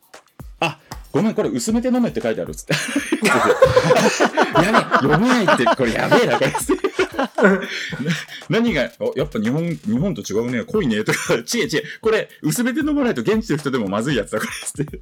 [1.14, 2.74] ごめんこれ薄めて飲めって書いてあるっつって。
[3.24, 6.52] やべえ読めないってこれやべえなこれ。
[8.50, 11.44] 何がおやっぱ日本日本と違うね濃いねとか。
[11.44, 14.52] ちえちえこれ薄めて飲まないと現地の人でもまずいやつだこれ。
[14.52, 15.02] っつって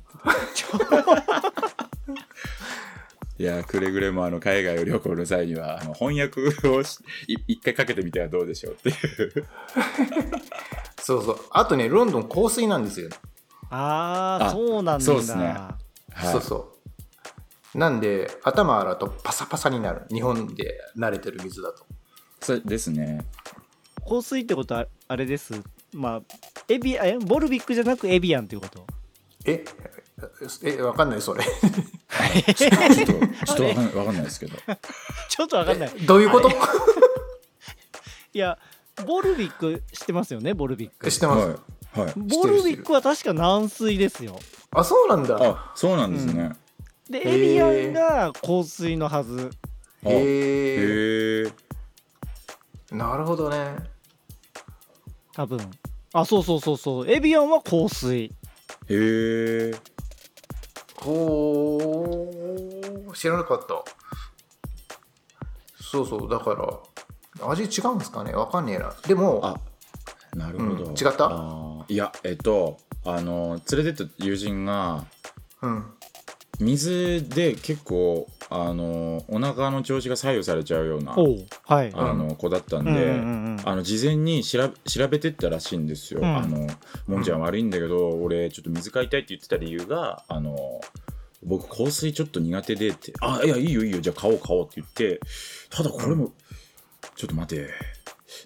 [3.39, 9.47] いやくれぐれもあの海外を旅行の際にはあの翻訳をしい一回かけてみてはどうでしょうっていう。
[11.01, 11.39] そうそう。
[11.51, 13.07] あとねロンドン香水なんですよ。
[13.69, 15.05] あああそうなんだ。
[15.05, 15.55] そうっすね
[16.13, 16.31] はい。
[16.31, 16.55] そうそ
[17.75, 17.77] う。
[17.77, 20.05] なんで頭洗うとパサパサになる。
[20.11, 21.85] 日本で慣れてる水だと。
[22.41, 23.25] それですね。
[24.07, 25.53] 香水ってことはあれです。
[25.93, 26.21] まあ
[26.67, 28.85] エビえボルビックじゃなくエビアンっていうこと？
[29.45, 29.63] え
[30.63, 31.43] えわかんないそれ。
[31.43, 32.77] ちょっと
[33.45, 34.57] ちょっとわかんないわかんないですけど。
[35.29, 35.89] ちょっとわかんない。
[36.05, 36.49] どういうこと？
[38.33, 38.57] いや
[39.05, 41.09] ボルビック知ってますよねボルビック。
[41.11, 41.99] 知ってます、はい。
[42.01, 42.13] はい。
[42.15, 44.39] ボルビックは確か軟水ですよ
[44.73, 45.37] あそうなんだ。
[45.39, 46.55] あそうなんですね、
[47.09, 49.51] でへーエビアンが香水のはず。
[50.05, 51.51] あへえ
[52.91, 53.75] なるほどね。
[55.33, 55.59] 多分。
[56.13, 57.11] あそうそうそうそう。
[57.11, 58.25] エビアンは香水。
[58.25, 58.31] へ
[58.89, 59.73] え
[60.97, 62.29] ほ
[63.09, 63.83] う知らなかった。
[65.81, 66.29] そうそう。
[66.29, 68.33] だから味違うんですかね？
[68.33, 68.93] わかんねえな。
[69.05, 69.59] でもあ
[70.35, 70.91] なるほど、うん。
[70.91, 71.85] 違った？
[71.87, 75.05] いやえっとあの連れてった友人が
[75.61, 75.85] うん。
[76.59, 81.91] 水で結構あのお腹の調子が左右されちゃうようなおうはい。
[81.95, 83.61] あの子だったんで、うんうんうんうん。
[83.65, 86.19] あの事前に調べ調べてったらしいんですよ。
[86.21, 86.37] うん。
[86.37, 86.67] あの
[87.07, 90.81] もんちゃん悪いんだけど、俺ちょっと水買いたいって言ってた理由があの
[91.43, 95.19] 僕香水ちょっと苦手でって「あいやいいよいいよじゃあ買おう買おう」って言って
[95.69, 96.31] ただこれも、
[97.15, 97.69] ちょっと待て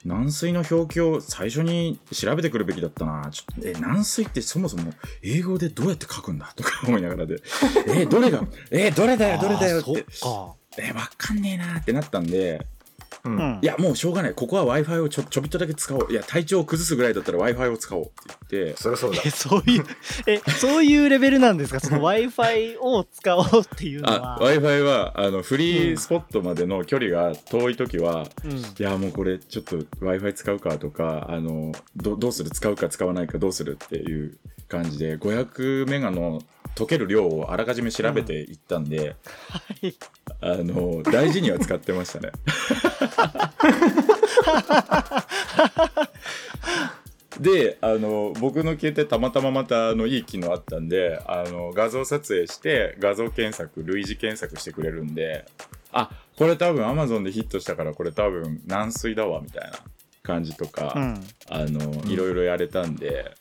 [0.06, 3.28] 軟水の表記を最初に調べてくるべきだったな。
[3.32, 6.54] ちょっとえ軟水ってそもそも英語でどうやって書くんだ？
[6.56, 7.42] とか思いながらで。
[7.88, 10.06] えどれがえどれだよどれだよって。
[10.12, 12.66] そえわかんねえなってなったんで
[13.24, 13.60] うん。
[13.62, 14.34] いやもうしょうがない。
[14.34, 16.08] ここは w i f i をちょちょびっとだけ使おう。
[16.12, 18.12] いや体調を崩すぐらいだったら w i f i を使おうって
[18.52, 18.82] 言って。
[18.82, 19.22] そりゃそうだ。
[19.26, 19.86] えそういう
[20.28, 21.80] えそういうレベルなんですか？
[21.80, 24.40] その w i f i を使おうっていうのあは。
[24.40, 28.52] w i f i はあのフリースポットまでの距離が遠い時は、うん。
[28.58, 32.52] いやもうこれちょっと w i f i 使うかとかあのどどうする？
[32.52, 33.80] 使うか使わないかどうする？
[33.84, 34.38] っていう
[34.68, 36.42] 感じで500メガの
[36.76, 39.16] 溶ける量をあらかじめ調べていったんで、
[39.50, 39.96] はい。
[40.42, 42.32] あの大事には使ってましたね。
[47.40, 55.46] であの僕の携帯たまたままたあのいい機能あったんであの画像撮影して画像検索類似検索してくれるんで
[55.92, 59.78] あこれ多分 Amazon でヒットしたからこれ多分軟水だわみたいな
[60.24, 61.24] 感じとか、うん。
[61.50, 63.36] あのいろいろやれたんで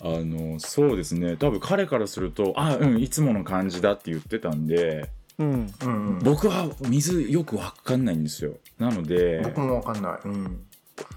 [0.00, 1.36] あのそうですね。
[1.36, 5.72] 多分彼からするとあうんいつもの感じだって言ってたんでうん。
[5.82, 8.54] うんうん、僕は水よくわかんないんですよ。
[8.78, 10.66] なので僕もわかんない、うん、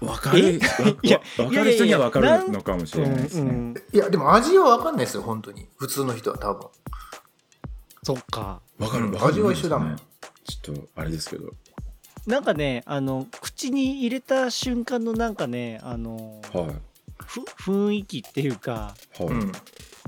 [0.00, 5.68] わかるわいやわわかる人にはわかるのかもしれないですね、うんいやでも味はわかんないですよ本当に。
[5.76, 6.68] 普通の人は多分。
[8.02, 8.60] そっか。
[8.78, 9.12] わかるうん。
[9.12, 9.96] わかる味は一緒だもん。
[9.96, 11.52] ちょっとあれですけど。
[12.26, 16.66] なんかねあの口に入れた瞬間のなんかねあのはい。
[16.66, 16.91] ふ
[17.22, 19.52] 雰囲気っていうかはい、うん。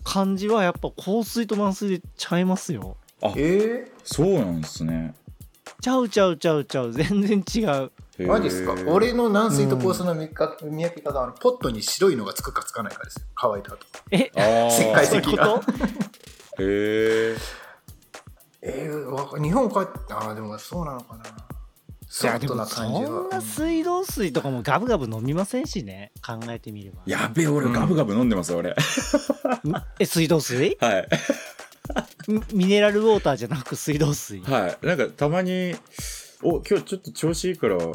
[0.02, 2.96] 感じはやっぱ香水と満水でちゃいますよ。
[3.36, 5.14] えそうなんですね。
[5.80, 6.92] ちゃうちゃうちゃうちゃう。
[6.92, 7.90] 全然違う。
[8.18, 8.74] ー、マジですか？
[8.86, 13.22] 俺の軟水と香水の見か見分け方はポットに白いのがつくかつかないかですよ。
[13.34, 13.78] 乾いた後。
[14.10, 14.30] え？
[14.36, 14.68] あー。
[14.68, 15.56] 石灰そういうこ石がと？
[15.56, 17.36] へえ
[18.62, 21.24] えー、わか日本帰ってあーでもそうなのかな
[22.16, 27.02] ソフトな感じそんなは水道水とかもガブガブ飲みませんしね考えてみれば。
[27.06, 28.70] やべえ俺ガブガブ飲んでます俺。
[28.70, 28.74] ん。
[29.98, 30.76] え水道水？
[30.78, 31.08] はい。
[32.28, 34.40] ミミネラルウォーターじゃなく水道水？
[34.42, 34.86] はい。
[34.86, 35.74] なんかたまに
[36.40, 37.88] お今日ちょっと調子いいから買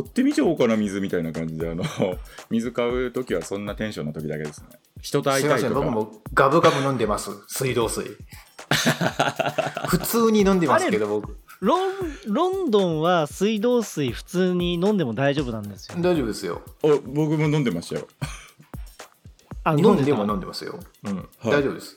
[0.00, 1.84] ってみちゃおうかな水みたいな感じであの
[2.50, 4.66] 水買う時はそんなテンションの時だけですね。
[5.00, 8.16] 人と会すいませんいたいとか僕もガブガブ飲んでます水道水。
[9.86, 11.92] 普通に飲んでますけど僕ロン
[12.26, 15.94] ロンドンは水道水普通に飲んでも大丈夫なんですよ。
[16.00, 16.60] 大丈夫ですよ。
[16.82, 18.08] お僕も飲んでましたよ。
[19.62, 20.32] あ日本でもた？
[20.32, 21.16] 飲んでますよ、うん。
[21.16, 21.26] はい。
[21.44, 21.96] 大丈夫です。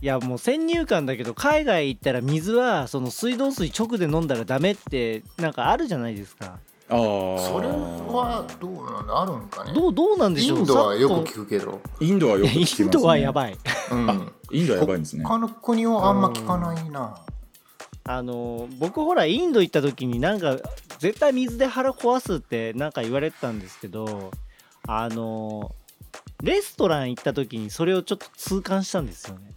[0.00, 6.46] いやもう先入観だけど海外行ったら水はその水道水直で飲んだらダメってなんかあるじゃないですか。
[6.46, 9.20] ああそれはどうなの？
[9.20, 9.72] あるんかね。
[9.74, 10.58] どうどうなんでしょう？
[10.60, 13.58] インドはよく昨聞くけど、インドはよく今聞きます、ね、インドはやばい。
[13.90, 15.24] うん、あインドはやばいんですね。
[15.24, 17.16] 他の国はあんま聞かないな
[18.10, 20.56] あの僕ほらインド行った時になんか
[20.98, 24.32] 絶対水で腹壊すってなんか言われてたんですけど
[24.86, 25.74] あの
[26.42, 29.52] レストラン行った時にそれをちょっと痛感したんですよね。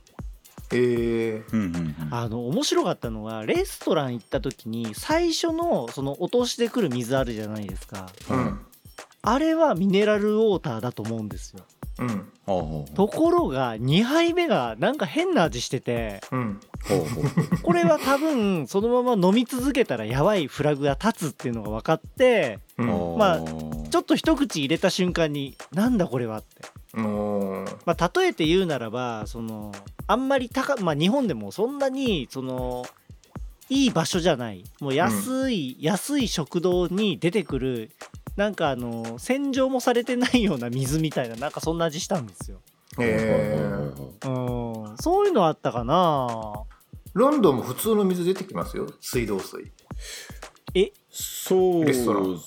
[0.75, 1.95] えうんうんうん。
[2.11, 8.07] あの面白かったのがレストラン行った時に最初のその落としてくる水あるじゃないですか。
[8.27, 8.59] ー、うん。
[9.21, 11.63] あれはミネラルウォーターだと思うんですよ
[11.99, 12.85] うん。
[12.95, 16.59] ところが2杯目がなんか変な味しててうん。
[17.61, 22.87] これは多分そのまま飲み続けたらやばいフラグが立つっていうのが分かってうん。
[23.17, 26.63] まあーちょっと一口入れた瞬間になんだこれはって、
[27.85, 29.71] まあ、例えて言うならばその
[30.07, 32.85] あんまり高まあ日本でもそんなにその
[33.69, 34.63] いい場所じゃない。
[34.79, 37.91] もう安い、安い食堂に出てくる
[38.35, 42.59] なんかあの洗浄もされてないような水みたいななんかそんな味したんですよ。
[42.99, 44.97] えはいはいはいー、はいうん。
[44.97, 46.53] そういうのあったかな。
[47.13, 48.91] ロンドンも普通の水出てきますよ。
[48.99, 49.71] 水道水、
[50.73, 50.91] え？
[51.09, 52.35] そうレストラン。
[52.35, 52.39] で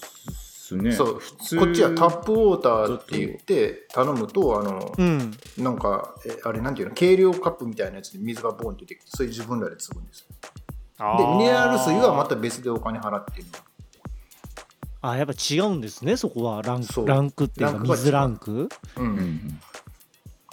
[0.69, 1.59] すねそう普通。
[1.59, 5.33] こっちはタップウォーターって言って頼むとあの、うん。
[5.59, 6.95] なんかえあれなんていうの？
[6.95, 10.27] 計量カップみたいなやつに水がボンって出てきてそれ自分らで継ぐんですよ
[10.99, 13.47] でミネラル水はまた別でお金払ってる
[15.03, 16.63] あやっぱ違うんですねそこは。
[16.63, 18.69] ランクランクっていうか水ランク？
[18.97, 19.61] うん、うんうん。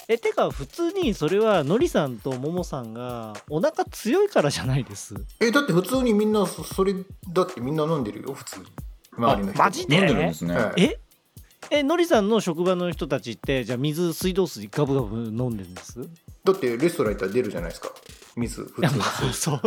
[0.09, 5.15] えてか普通にそれはのりさんとももさんがお腹強いからじゃないです？
[5.39, 6.93] えだって普通にみんなそそれ
[7.31, 8.65] だってみんな飲んでるよ普通に。
[9.17, 9.63] 周りの人。
[9.63, 9.95] マジで？
[9.95, 10.81] 飲んでるんですね、はい。
[10.83, 10.99] え
[11.71, 16.01] えのりさんの職場の人たちってじゃあ水水道水ガブガブ飲んでるんです？
[16.43, 17.89] だってレストラン行ったら出るじゃないですか。
[18.35, 18.81] 水普通。
[18.81, 19.61] のあ水そう。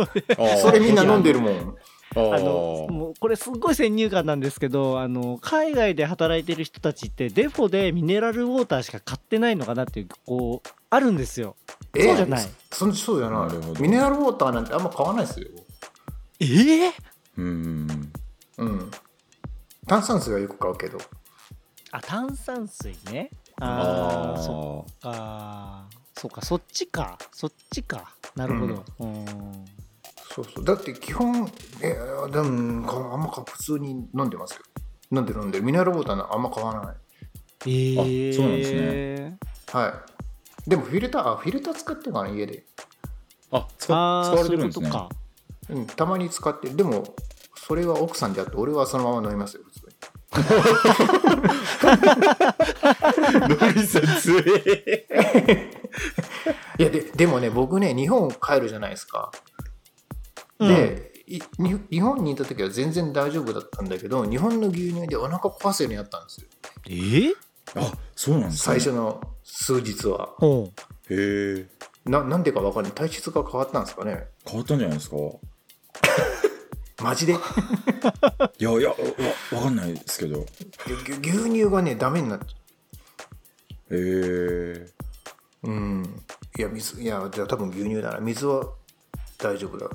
[0.61, 1.75] それみんな飲んでるもん。
[2.15, 11.55] あのもうこれすっごい先入観なんですけどあの海外で働いてる人たちってデフォでミネラルウォーターしか買ってないのかなっていうこうあるんですよ。
[11.95, 12.45] えそうじゃない。
[12.71, 13.81] そそうじゃない。
[13.81, 15.47] ミネラルウォーターなんてあんま買わないですよ。
[16.39, 16.93] ええ
[17.37, 17.45] うん。
[17.45, 18.11] うん
[18.57, 18.91] うん
[19.87, 20.97] 炭酸水はよく買うけど。
[21.91, 23.29] あ炭酸水ね。
[23.59, 27.17] ああそっかそうかそっちか。
[27.31, 28.11] そっちか。
[28.35, 28.83] なるほど。
[28.99, 29.25] うん。
[30.33, 30.65] そうそう。
[30.65, 31.47] だって基本
[31.81, 31.95] え
[32.31, 34.61] でもかあんまか普通に飲んでますよ。
[35.11, 35.63] 飲んでる飲んでる？
[35.63, 36.95] ミネラルウォーターあんま買わない。
[37.67, 39.37] ええあそうなんですね。
[39.71, 39.89] は
[40.65, 40.69] い。
[40.69, 42.65] でもフィルターあフィルター使ってるかな家で、
[43.51, 44.89] あ使使われてるですね。
[44.89, 45.09] ことか。
[45.69, 46.75] うん、たまに使ってる。
[46.75, 47.15] でも
[47.55, 49.63] それは奥さんであって俺はそのまま飲みますよ
[53.49, 54.43] ノリさん強い。
[56.79, 59.31] いやででもね僕ね日本帰るじゃないですか。
[60.59, 60.67] うん。
[60.67, 66.47] で、いに日本にいた時は全然大丈夫だったんだけど日本の牛乳でお腹壊すようになったんですよ。
[66.87, 66.91] え？
[66.91, 67.33] ー
[67.75, 68.79] あそうなんですね。
[68.79, 70.29] 最初の数日は。
[70.39, 70.45] う。
[70.45, 70.69] んへ
[71.09, 71.65] え。
[72.05, 72.91] ななんでか分かんない。
[72.93, 74.27] 体質が変わったんですかね。
[74.45, 75.17] 変わったんじゃないですか。
[75.17, 75.19] い
[77.01, 77.33] マジで？
[77.33, 77.39] や
[78.57, 78.95] いやわ
[79.53, 80.39] わかんないですけど。
[80.41, 80.45] へ
[81.21, 82.45] ぎゅ牛乳がねダメになっちゃ
[83.91, 84.89] え
[85.63, 86.23] うん。
[86.57, 88.19] いや水いやじゃあ多分牛乳だな。
[88.19, 88.67] 水は
[89.37, 89.87] 大丈夫だ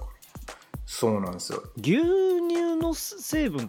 [0.86, 1.62] そうなんですよ。
[1.76, 3.64] 牛乳の成分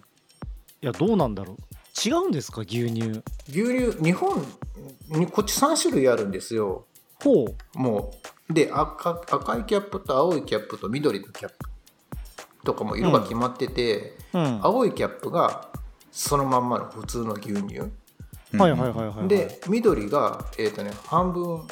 [0.82, 2.08] いやどうなんだろう。
[2.08, 2.60] 違うんですか？
[2.62, 3.22] 牛乳。
[3.48, 4.44] 牛乳日本
[5.08, 6.86] にこっち3種類あるんですよ。
[7.22, 7.78] ほう。
[7.78, 8.12] も
[8.48, 8.52] う。
[8.52, 11.56] で赤赤いキャップと青いキャップと緑のキャップ
[12.64, 14.60] とかも色が決まってて、うん。
[14.62, 15.68] 青いキャップが
[16.10, 17.78] そのまんまの普通の牛乳。
[17.78, 18.60] うん。
[18.60, 21.66] はいはいはいはいで緑が、えーとね、半分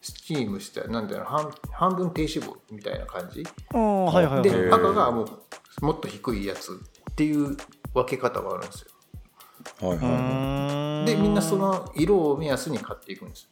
[0.00, 3.44] スチームしたなんていうの半半分低脂肪みたいな感じ。
[3.74, 4.42] ああはいはいはい。
[4.42, 6.72] で赤がもうもっと低いやつ
[7.10, 7.56] っていう
[7.92, 9.88] 分け方があるんですよ。
[9.88, 13.48] はいはいはでみんなその色を目安に買っていくんですよ。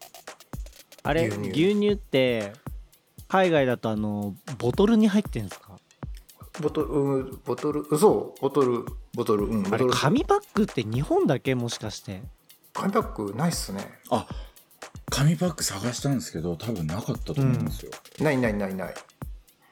[1.03, 1.51] あれ牛乳。
[1.51, 2.53] 牛乳って
[3.29, 5.64] 海外だとあのボトルに入ってんですか？
[6.61, 8.84] ボトルうんボトルそうボトル
[9.14, 9.92] ボトルうんボあれトル。
[9.92, 12.22] 紙パックって日本だけもしかして。
[12.72, 13.80] 紙パックないっすね。
[13.80, 14.26] いあ
[15.11, 18.94] 紙パック探したんですけど多分なかったと思うんですよ、ないないないない。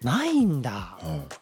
[0.03, 0.71] ないんだ。
[0.71, 1.35] はい。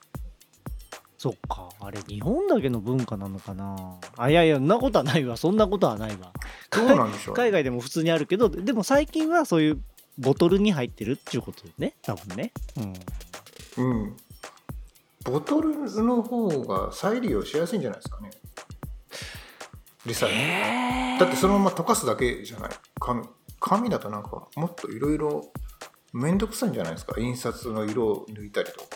[1.19, 1.69] そっか。
[1.81, 3.99] あれ日本だけの文化なのかな。
[4.17, 5.37] あいやいやそんなことはないわ。
[5.37, 6.33] そんなことはないわ。
[6.71, 9.83] どうなんでしょう、海外でも普通にあるけどでも最近はそういう
[10.19, 11.95] ボトルに入ってるっていうことね。
[12.03, 12.53] 多分ね。
[13.77, 13.85] うん。
[13.85, 14.17] うん
[15.25, 18.31] ボトルの方が再利用しやすいんじゃないですかね。
[20.07, 22.71] リサイクルだってそのまま溶かすだけじゃない。
[22.99, 23.29] 紙
[23.61, 25.53] 紙だとなんかもっといろいろ
[26.15, 27.21] 面倒くさいんじゃないですか。
[27.21, 28.87] 印刷の色を抜いたりとか。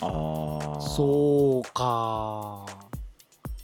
[0.00, 2.66] ああそうか。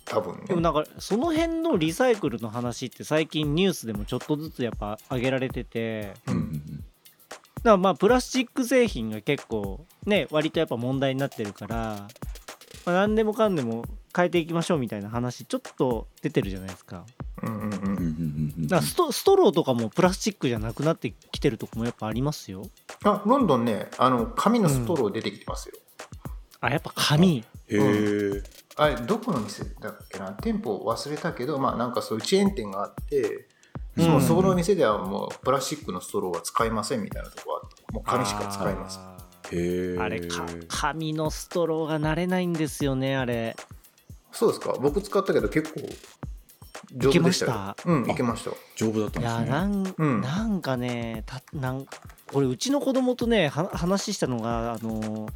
[0.04, 0.44] 多分ね。
[0.46, 6.14] でもなんかその辺のリサイクルの話って最近ニュースでもちょっとずつやっぱ上げられてて。
[6.28, 6.57] うん
[7.58, 12.08] だからまあプラスチック製品が結構ね割とやっぱ問題になってるから、ま
[12.86, 13.84] あ、何でもかんでも
[14.14, 17.04] 変えていきましょうみたいな話ちょっと出てるじゃないですか。
[17.42, 18.54] うんうんうんうんうんうん。
[18.58, 22.62] うんだからストストローとかもプラスチックじゃなくなってきてるとこもやっぱありますよ。
[23.04, 25.74] あロンドンねあの紙のストロー出てきてますよ、
[26.60, 27.38] あやっぱ紙。
[27.38, 28.42] へえ、
[28.76, 30.32] あれどこの店だっけな？
[30.32, 33.46] 店舗忘れたけどまあなんかそういうチェーン店があって、
[33.98, 39.02] うんもうそこの店ではもうプラスチックのストローは使いませんみたいなとこあってもう紙しか使いません。
[39.02, 39.16] あ
[39.50, 40.02] へえー。
[40.02, 43.56] あれか紙のストローが慣れないんですよねあれ。
[44.32, 44.74] そうですか。
[44.80, 45.80] 僕使ったけど結構
[46.94, 47.52] 丈夫でしたよ。
[47.52, 47.90] いけました？
[47.90, 48.50] うんいけました。
[48.76, 49.58] 丈夫だったいやんですね。
[49.58, 50.20] なん,、うん。
[50.20, 51.86] なんかねたなん
[52.32, 55.28] これうちの子供とねは話したのがあの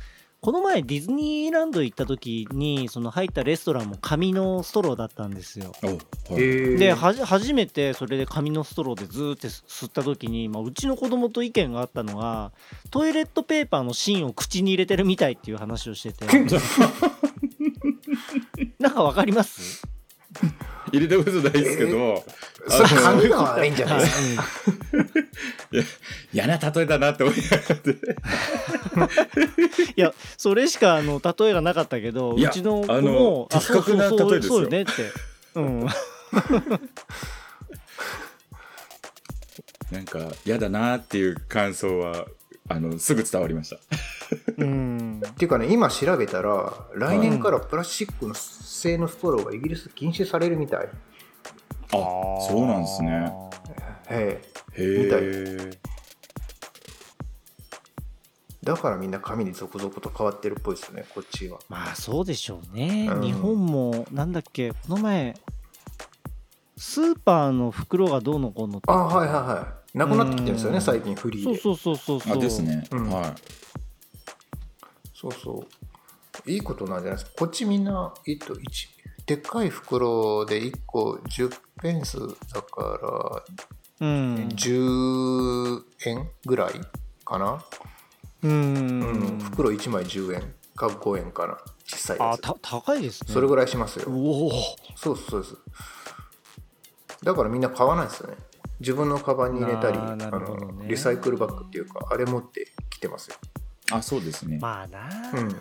[0.44, 5.70] この前ディズニーランド行った時にその入ったレストランも紙のストローだったんですよ。
[5.84, 5.92] おは
[6.36, 6.78] い。
[6.78, 12.50] ではじ初めてそれで紙のストローでずーって吸った時に、まあ、うちの子供と意見があったのが
[12.90, 16.26] トイレットペーパーの芯を口に入れてるみたいっていう話をしてて。
[18.80, 19.86] なんかわかります？
[20.92, 22.24] 入れたことないですけど、
[22.68, 24.44] それ紙が悪いんじゃないはいですか？
[25.72, 25.84] うん
[26.32, 27.90] 嫌な例えだなって思いながらって。
[29.96, 34.92] いやそれしかあの例えがなかったけどいうやちの子あのも的確なそうそうそう例えですよそうよねって。
[35.54, 35.86] うん。
[39.90, 42.26] なんか嫌だなっていう感想は
[42.68, 43.76] あのすぐ伝わりました
[44.58, 45.22] うん。
[45.26, 50.88] っていうかね今調べたら来年からプラスチックの製のストローがイギリスで禁止されるみたい。
[51.94, 51.96] あ
[52.48, 53.32] そうなんですね。
[54.08, 54.40] へ
[54.76, 54.82] え。
[54.82, 55.92] へみたえ
[58.62, 61.58] だからみんな紙に続々と変わってるっぽいですねこっちは。
[61.68, 63.22] まあそうでしょうね、うん。
[63.22, 65.34] 日本もなんだっけこの前
[66.76, 68.84] スーパーの袋がどうのこうのって。
[68.88, 69.98] あはいはいはい。
[69.98, 71.58] なくなってきてるんですよねうん最近フリーで。
[71.60, 72.38] そうそうそうそうそう。
[72.38, 73.10] あですね、うん。
[73.10, 73.34] は
[75.22, 75.64] そうそ
[76.46, 76.50] う。
[76.50, 77.30] いいことなんじゃないですか。
[77.38, 78.88] こっちみんな、えっと、一
[79.26, 82.18] でっかい袋で1個10ペンス
[82.52, 83.42] だか
[84.00, 84.48] うん。
[84.48, 86.72] ら10円ぐらい
[87.24, 87.64] かな、
[88.42, 89.36] ううん。
[89.36, 91.58] ん袋1枚10円か5円かな。
[91.86, 92.48] 小さいやつ。
[92.48, 93.32] あた高いですね。
[93.32, 94.50] それぐらいしますよ、おお
[94.96, 95.42] そうですそう。
[95.42, 95.56] です
[97.22, 98.36] だからみんな買わないですよね。
[98.80, 103.61] 自分のカバンに入れたりあーなあのリサイクルバッグっていうかあれ持ってきてますよ、い
[103.92, 105.56] あそうですね、まあな、うん、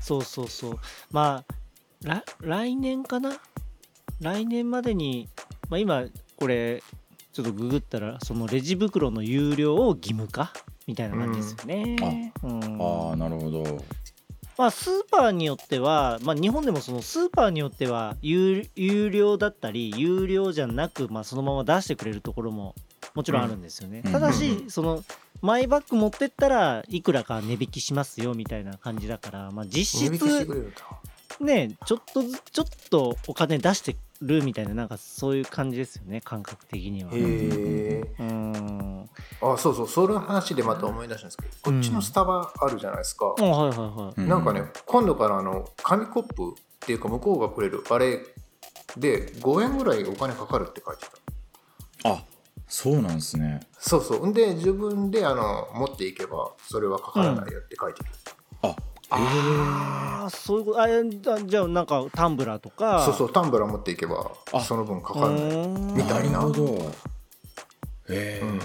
[0.00, 0.78] そうそうそう。
[1.10, 1.54] まあ
[2.02, 3.32] ら来年かな？
[4.20, 5.28] 来年までに、
[5.68, 6.04] まあ、今
[6.36, 6.82] これ
[7.32, 10.52] ちょっとググったらそのレジ袋の有料を義務化？
[10.86, 12.32] みたいな感じですよね。
[12.42, 12.78] うん。
[12.80, 13.84] ああなるほど。
[14.58, 22.74] まあ、スーパーによっては、まあ、日本でもそのスーパーによっては有有料だったり有料じゃなく、まあ、そのまま出してくれるところも
[23.14, 24.02] もちろんあるんですよね。
[24.04, 24.12] うん。
[24.12, 25.02] ただし、うんその
[25.40, 30.64] マイバッグ持ってったらいくらか値引きしますよみたいな感じだから、まあ、実質
[31.40, 37.10] ねちょっとずちょっとお金出してるみたいななんかそういう感じですよね感覚的には。
[37.12, 39.10] へえうん。
[39.40, 48.20] あそうそうその話でまた思い出したんですけどこっちのスタバあるじゃないですか、あはいはいはい、うなんかね今度からあの紙コップっていうか向こうがくれるあれ
[48.96, 51.06] で5円ぐらいお金かかるって書いて
[52.04, 52.10] た。
[52.10, 52.22] あ
[52.74, 53.60] そうなんですね。
[53.78, 54.26] そうそう。
[54.26, 58.06] んで、自分であの持っていけば、それはかからないよって書いてる。
[58.62, 58.74] あ
[59.10, 63.04] ああそういうことあえじゃじゃあなんかタンブラーとか。
[63.04, 65.38] そうそう、タンブラー持っていけばあ、その分かからない。
[65.42, 66.38] うんみたいな。
[66.38, 66.92] なるほど。
[68.08, 68.60] ええうん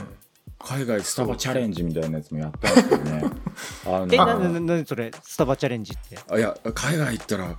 [0.60, 3.24] 海外スタバチャレンジみたいなやつもやったんですよね。
[3.86, 6.18] あのえななななにそれスタバチャレンジって？
[6.30, 7.52] あいや海外行ったらや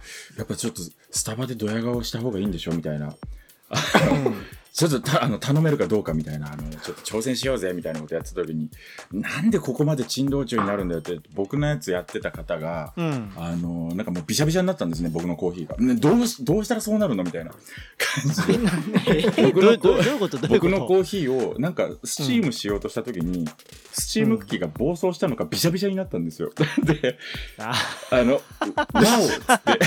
[0.42, 0.80] っぱちょっと
[1.10, 3.14] スタバでドヤ顔した方がいいんでしょみたいな
[4.78, 8.70] ちょっとたあの頼めるかどうかみたいなあのちょっと挑戦しようぜみたいなことやってた時に
[9.10, 13.32] なんでここまで珍道中になるんだよって僕のやつやってた方が、うん。
[13.36, 18.58] あのなんかもうびしゃびしゃになったんですね僕のコーヒーが、ね、どうしどうしたらそうなるのみたいな感じで。
[19.38, 19.52] え
[20.48, 23.48] 僕のコーヒーをなんかスチームしようとした時に、
[23.92, 26.52] スチーム機が暴走したのかびしゃびしゃになったんですよ。
[26.84, 27.18] で
[27.58, 27.74] あ
[28.10, 29.80] あの、 wow って、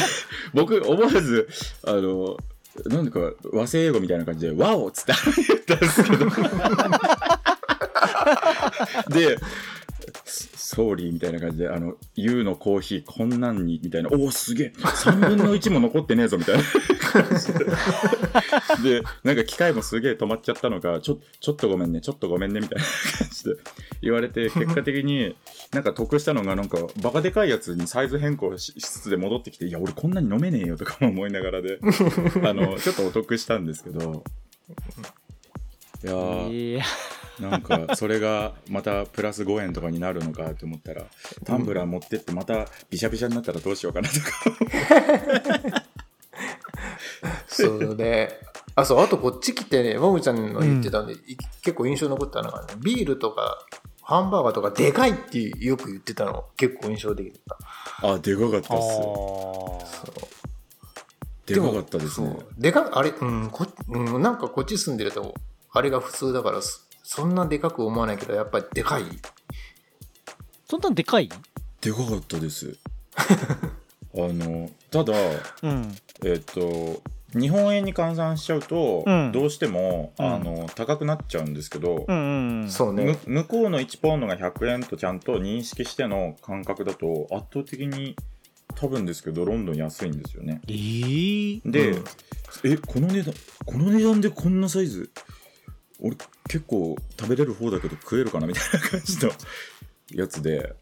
[0.53, 1.47] 僕思わず、
[1.85, 2.37] あの、
[2.85, 3.19] なんでか
[3.51, 5.13] 和製英語みたいな感じで、 wow っつって
[5.47, 6.25] 言ったんですけど。
[9.11, 9.37] で、
[10.73, 16.63] sorry みたいな感じで、あの、 you のコーヒーこんなんに、みたいな、おお、すげえ、3分の1も残ってねえぞ、みたいな
[17.27, 17.53] 感じ
[18.83, 19.01] で。
[19.01, 23.55] で、なんか機械もすげえ止まっちゃったのか、ちょ、ちょっとごめんね、ちょっとごめんね、みたいな感じで
[24.01, 25.35] 言われて、結果的に
[25.73, 31.79] なんか得したのが、なんか、バカでかいやつにサイズ変更しつつで戻ってきて、いや、俺こんなに飲めねえよとかも思いながらで、
[32.43, 34.23] あの、ちょっとお得したんですけど、
[36.03, 36.83] いやー、いや
[37.39, 41.03] なんかそれがまたプラス5円とかになるのかって思ったら
[41.45, 45.83] タンブラー持ってってまたビシャビシャになったらどうしようかなとか。
[47.47, 48.41] そうで、
[48.75, 53.65] あ、そう、あとこっち来てね、もむちゃんの言ってたんで、い結構印象に残ったのがね、ビールとか、
[54.01, 56.45] ハンバーガーとかでかいってよく言ってたの。
[56.57, 57.57] 結構印象的だっ
[58.01, 58.07] た。
[58.13, 58.95] あでかかったっす。
[58.95, 61.53] そう。
[61.53, 62.35] でかかったですね。
[62.57, 65.33] でかあれ、うんこうん、なんかこっち住んでると
[65.71, 66.79] あれが普通だからそ
[67.13, 69.03] そんなでかく思わないけどやっぱりでかい。
[70.65, 71.27] そんなんでかい？
[71.81, 72.77] でかかったです。
[74.15, 75.13] あのただ
[75.61, 75.93] うん。
[76.23, 77.01] えっと
[77.37, 79.33] 日本円に換算しちゃうと、うん。
[79.33, 80.25] どうしても、うん。
[80.25, 83.17] あの高くなっちゃうんですけど、うんうんむそうね。
[83.25, 88.15] 向こうの1ポンドが100円とちゃんと認識しての感覚だと圧倒的に
[88.75, 90.61] 多分ですけどロンドン安いんですよね。
[90.69, 92.03] えー、で、うん。
[92.63, 93.33] えこの値段
[93.65, 95.11] この値段でこんなサイズ
[96.01, 99.31] 俺結構食べれる方だけど食えるかなみたいな感じの
[100.21, 100.75] やつで。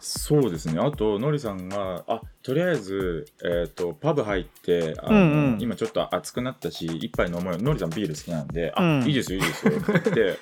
[0.00, 0.78] そうですね。
[0.78, 5.58] あとのりさんがあとりあえず、えー、とパブ入ってあの、うんうん。
[5.60, 7.58] 今ちょっと暑くなったし一杯飲もうよ。
[7.58, 9.00] のりさんビール好きなんで、うん。
[9.02, 9.72] あいいですよいいですよ。
[9.72, 10.38] って言って。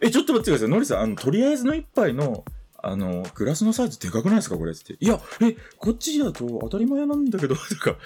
[0.00, 0.68] えちょっと待ってください。
[0.68, 2.44] のりさんあのとりあえずの一杯の
[2.82, 4.56] あのグラスのサイズでかくないですか？
[4.56, 7.96] これって「いやえこっちだと当たり前なんだけど」とか。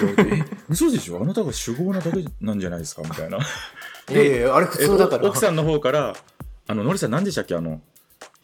[0.00, 1.20] 言われて「え嘘でしょ？
[1.22, 3.38] あなたが主語なだけなんじゃないですか」みたいな。
[4.10, 5.24] いやいやいやあれ普通だから。
[5.24, 6.14] え奥さんの方から
[6.68, 7.54] 「あののりさん何でしたっけ？
[7.54, 7.80] あの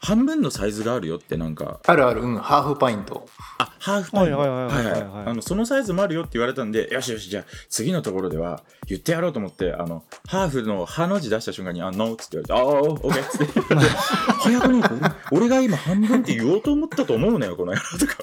[0.04, 1.80] 半分のサイズがあるよ」ってなんか。
[1.86, 2.36] あるあるうん。
[2.36, 3.28] ハーフパイント。
[3.58, 13.74] あハーフパインはいはいはいはいあのそのサイズもあるよって言われたんでよしよしじゃあ次のところでは言ってやろうと思ってあのハーフの「ハ」の字出した瞬間に「あノー」っつって言われて「ああオッケー」っつって。
[14.42, 14.82] 早くね
[15.30, 18.16] 俺俺が今半分って言おうと思ったと思うなよこの野郎とか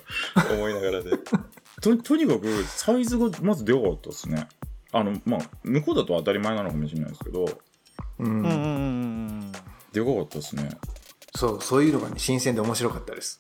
[0.54, 1.12] 思いながらで。
[1.82, 4.48] ととにかくサイズがまずでかかったですね
[4.92, 7.46] あのまあ向こうだと当たり前なのかもしれないですけど
[8.18, 8.56] うん、うんうんうんう
[9.46, 9.52] ん
[9.92, 10.70] でかかったですね。
[11.36, 13.40] そうそういうのがね新鮮で面白かったです。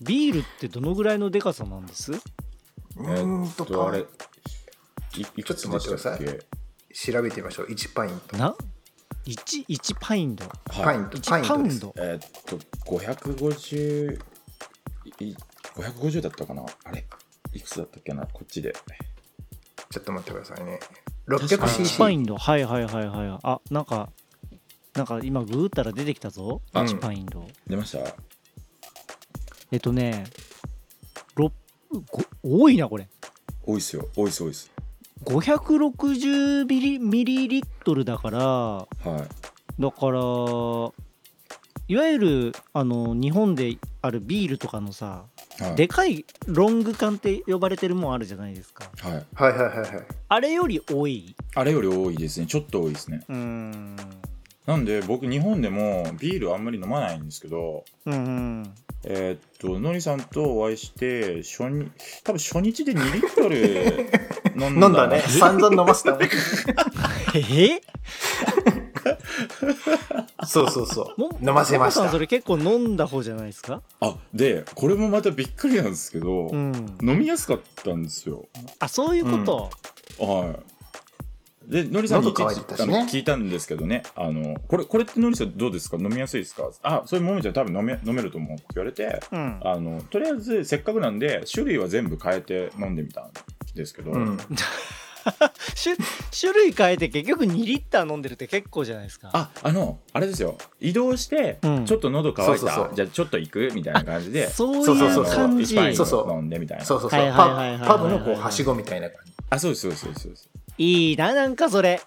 [0.00, 2.12] ビールってどのぐらいのでかさなんです？
[2.12, 2.18] う
[2.98, 3.70] えーんとか。
[3.70, 4.04] ーっとあれい
[5.36, 5.44] い。
[5.44, 6.46] くつでしたっちょっと待って
[6.90, 7.12] け？
[7.12, 7.66] 調べてみましょう。
[7.68, 8.54] 1パイントな
[9.24, 10.44] ？1, 1パインド。
[10.44, 10.84] はい。
[10.84, 14.18] パイント1パインドえーっと550
[15.20, 15.36] い
[15.76, 16.66] 550だったかな？
[16.84, 17.04] あれ？
[17.54, 18.26] いくつだったっけな？
[18.26, 18.74] こっちで
[19.94, 20.80] ちょっと待ってくださいね。
[21.28, 21.48] かに。
[21.48, 22.36] 1パイ 600cc ンド。
[22.36, 24.10] はいはいはいはいあなんか
[24.94, 26.62] なんか今グーったら出てきたぞ。
[26.74, 26.82] うん。
[26.82, 28.00] 1パインド、出ました。
[29.70, 30.24] えっとね
[32.42, 33.08] 多いなこれ。
[33.64, 34.08] 多いっすよ。
[34.16, 34.68] 多いっす多いっす。
[35.26, 39.80] 560ミリミリリットルだからはい。
[39.80, 40.20] だから
[41.86, 45.26] いわゆるあの日本であるビールとかのさ
[45.60, 45.74] はい。
[45.76, 48.90] でかいロング缶って呼ばれてるもんあるじゃないですか。
[49.00, 49.12] はい。
[49.34, 49.88] はいはいはいはい。
[50.28, 51.34] あれより多い？
[51.54, 52.46] あれより多いですね。
[52.46, 53.96] ちょっと多いですねうーん。
[54.66, 58.16] なんで僕日本でもビールあんまり飲まないんですけどうんう
[58.62, 58.74] ん。
[59.04, 61.90] えーっとのりさんとお会いして初日
[62.24, 64.08] 多分初日で2リットル
[64.56, 65.20] 飲飲んだね。
[65.20, 66.20] 散々飲ませたもん
[67.36, 67.82] え？
[70.46, 71.20] そうそうそう。
[71.20, 72.08] も飲ませました。
[72.10, 73.82] それ結構飲んだ方じゃないですか？
[74.00, 76.96] あでこれもまたびっくりなんですけど、うん。
[77.02, 78.46] 飲みやすかったんですよ。
[78.78, 79.70] あそういうこ
[80.18, 80.56] と、はい。
[81.66, 82.52] でのりさんにねあの
[83.06, 84.02] 聞いたんですけどね。
[84.16, 85.96] あのこれこれってのりさんどうですか？
[85.96, 86.70] 飲みやすいですか？
[86.82, 89.60] あそれもみちゃん多分飲め飲めると思うって言われてうん。
[89.64, 93.30] あのとりあえずせっかくなんで種類は全部変えて飲んでみたん
[93.74, 94.38] ですけど、うん
[95.82, 95.96] 種
[96.38, 99.30] 種類変えて結局2リッター飲んでるって結構じゃないですか。
[99.32, 100.58] ああのあれですよ。
[100.80, 101.86] 移動して、うん。
[101.86, 102.94] ちょっと喉乾いたそうそうそう。
[102.94, 106.32] じゃあちょっと行くみたいな感じで そうそうそういうそう感じそうそう。
[106.32, 106.84] 飲んでみたいな。
[106.84, 107.20] そうそうそう。
[107.20, 107.88] はいはいはいはいはい。
[107.88, 109.32] パブのこうはしごみたいな感じ。
[109.50, 110.48] あそうですそうですそうです。
[110.76, 112.00] いいななんかそれ。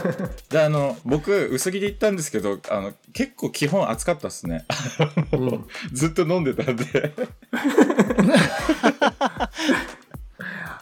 [0.48, 4.64] であの僕薄着で行ったんですけどあの結構基本暑かったっすね。
[5.32, 5.66] うん。
[5.92, 7.12] ずっと飲んでたんで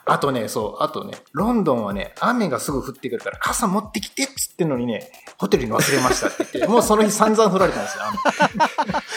[0.05, 8.05] あとね、そう、あとね、ロンドンはね、雨がすぐ降ってくるから、傘持ってきてっつってんのにね、ホテルに忘れましたって言って、 もうその日散々降られたんですよ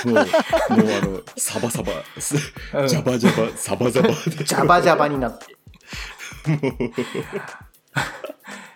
[0.04, 0.14] 雨。
[0.14, 2.36] もうもうあのサバサバす
[2.74, 5.58] うんジャバジャバサバサバでジャバジャバになって。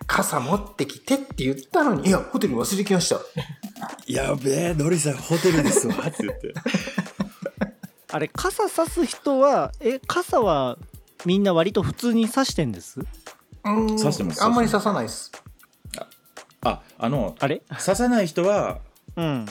[0.08, 3.20] 傘持ってきてって言ったのに、いや、ホテルに忘れてきました。
[4.08, 6.54] やべえのりさんホテルですわって言って
[8.12, 10.78] あれ傘さす人はえ傘は
[11.26, 13.00] みんな割と普通に差してんです？
[13.00, 13.98] うーん。
[13.98, 14.44] 刺してます。
[14.44, 15.32] あんまり刺さないです。
[16.62, 17.62] ああのあれ？
[17.70, 18.80] 刺さない人は
[19.16, 19.46] うん。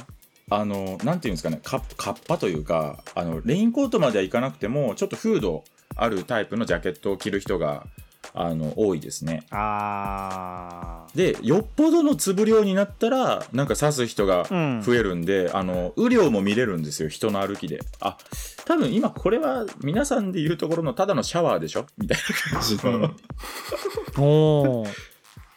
[0.50, 5.62] あのなんていうんですかねカカッパというかあのレインコートまではいかなくてもちょっとフード
[5.94, 7.86] あるタイプのジャケットを着る人が
[8.34, 9.44] あの多いですね。
[9.50, 14.82] あでよっぽどの粒量になったらなんか刺す人がうん。
[14.82, 17.80] 増えるんで、あの雨量も見れるんですよ人の歩きで。
[18.00, 18.16] あ
[18.64, 21.86] 多分今これは皆さんで言うところのただのシャワーでしょ？
[21.96, 23.04] みたいな感じの、うん。
[23.04, 24.90] ー おー。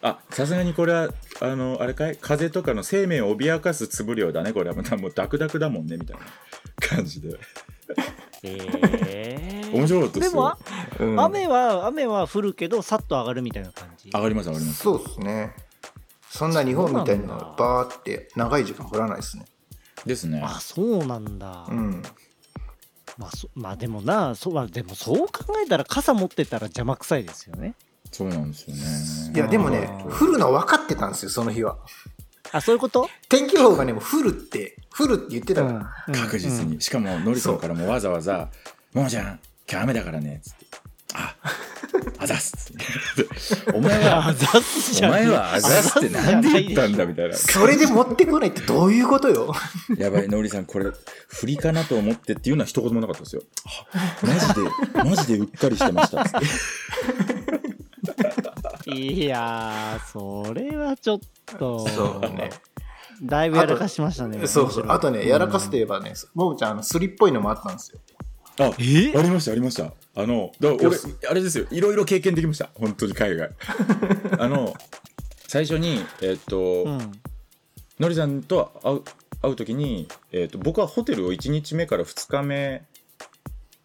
[0.04, 1.10] あさすがにこれは
[1.42, 2.18] あのあれかい？
[2.20, 4.76] 風とかの生命を脅かす粒量だねこれは。
[4.76, 6.24] もうもうダクダクだもんねみたいな
[6.96, 7.38] 感じで。
[8.44, 10.24] えー面白かったでよ。
[10.26, 10.58] ですもあ
[11.00, 11.20] うん。
[11.20, 14.10] 雨は雨は降るけどさっと上がるみたいな感じ。
[14.10, 14.84] 上がります上がります。
[14.84, 15.56] そうですね。
[16.30, 19.46] そんな日本みたいなバーって長い時間降らないですね。
[20.06, 20.42] ですね。
[20.44, 22.02] あそうなんだ、うん。
[23.18, 27.76] まあそまあでもなそうまあでもそう考えたら傘持ってたら邪魔くさいですよね。
[28.12, 28.82] そうなんですよね。
[29.36, 31.78] いや、でもね降るの分かってたんですよ、その日は。
[32.52, 36.06] あそういうこと、天気予報がね、もう降るって、降るって言ってたから。
[36.08, 36.14] うん。
[36.14, 38.50] 確実に、しかものりさんからもわざわざ
[38.94, 39.40] 「ももちゃん
[39.72, 40.66] 今日雨だからね」つって
[41.16, 41.36] 「あ
[42.20, 42.74] あざっす」
[43.74, 49.54] お前うんあはざっすじおゃねえ前はあざっすってなんで言ったんだみたいな それで持ってこないってどういうことよ。
[49.98, 50.92] やばいのりさんこれ
[51.28, 53.86] 振りかなと思ってっていうのは一言もなかったですよあ
[54.26, 54.54] マジで
[55.10, 56.40] マジでうっかりしてましたっつっ
[58.84, 61.20] ていやーそれはちょっ
[61.58, 62.50] とそうね。
[63.24, 64.86] だいぶやらかしましたねそうそう。
[64.90, 68.00] あとね、やらかすといえばね、ももちゃん、あの、スリっぽいのもあったんですよ。
[68.60, 69.14] あえ？
[69.18, 69.94] ありましたありました。
[70.14, 70.98] あのだ俺
[71.30, 71.66] あれですよ。
[71.72, 72.70] いろいろ経験できました。
[72.76, 73.52] 本当に海外。
[74.38, 74.76] あの
[75.48, 77.12] 最初にえっと、うん。
[78.00, 79.02] のりさんと会う
[79.42, 82.84] 会う時に、えー、と僕はホテルを1日目から2日目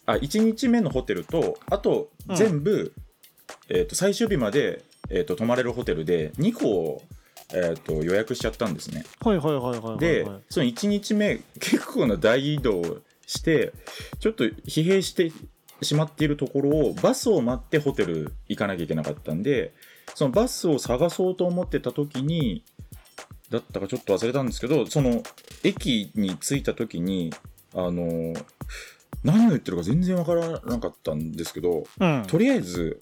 [0.06, 2.36] あ1日目のホテルとあとうん。
[2.36, 2.92] 全部、
[3.68, 7.02] えー、と最終日まで、えー、と泊まれるホテルで2個、
[7.52, 9.04] えー、と予約しちゃったんですね。
[9.20, 10.40] はいはいはいはいはいではい。
[10.48, 13.72] その1日目結構な大移動をして
[14.20, 15.32] ちょっと疲弊して
[15.82, 19.74] しまっているところをバスを待ってホテル行かなきゃいけなかったんで
[20.14, 22.64] そのバスを探そうと思ってた時に
[23.50, 25.22] だったかちょっと忘れたんですけどその
[25.62, 27.32] 駅に着いた時に
[27.74, 28.34] あの
[29.22, 32.24] 何を言ってるか全然わからなかったんですけどうん。
[32.26, 33.00] とりあえず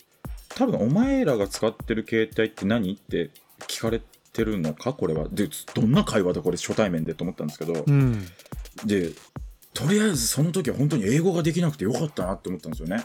[0.51, 3.31] 多分お前らが使ってる携帯って何って
[3.67, 4.01] 聞かれ
[4.33, 5.29] てるのかこれは。
[5.31, 8.27] でどんな会話だこれ初対面でと思ったんですけど、うん。
[8.85, 9.11] で
[9.75, 13.05] とりあえずその時は本当に英語ができなくてよかったなって思ったんですよね。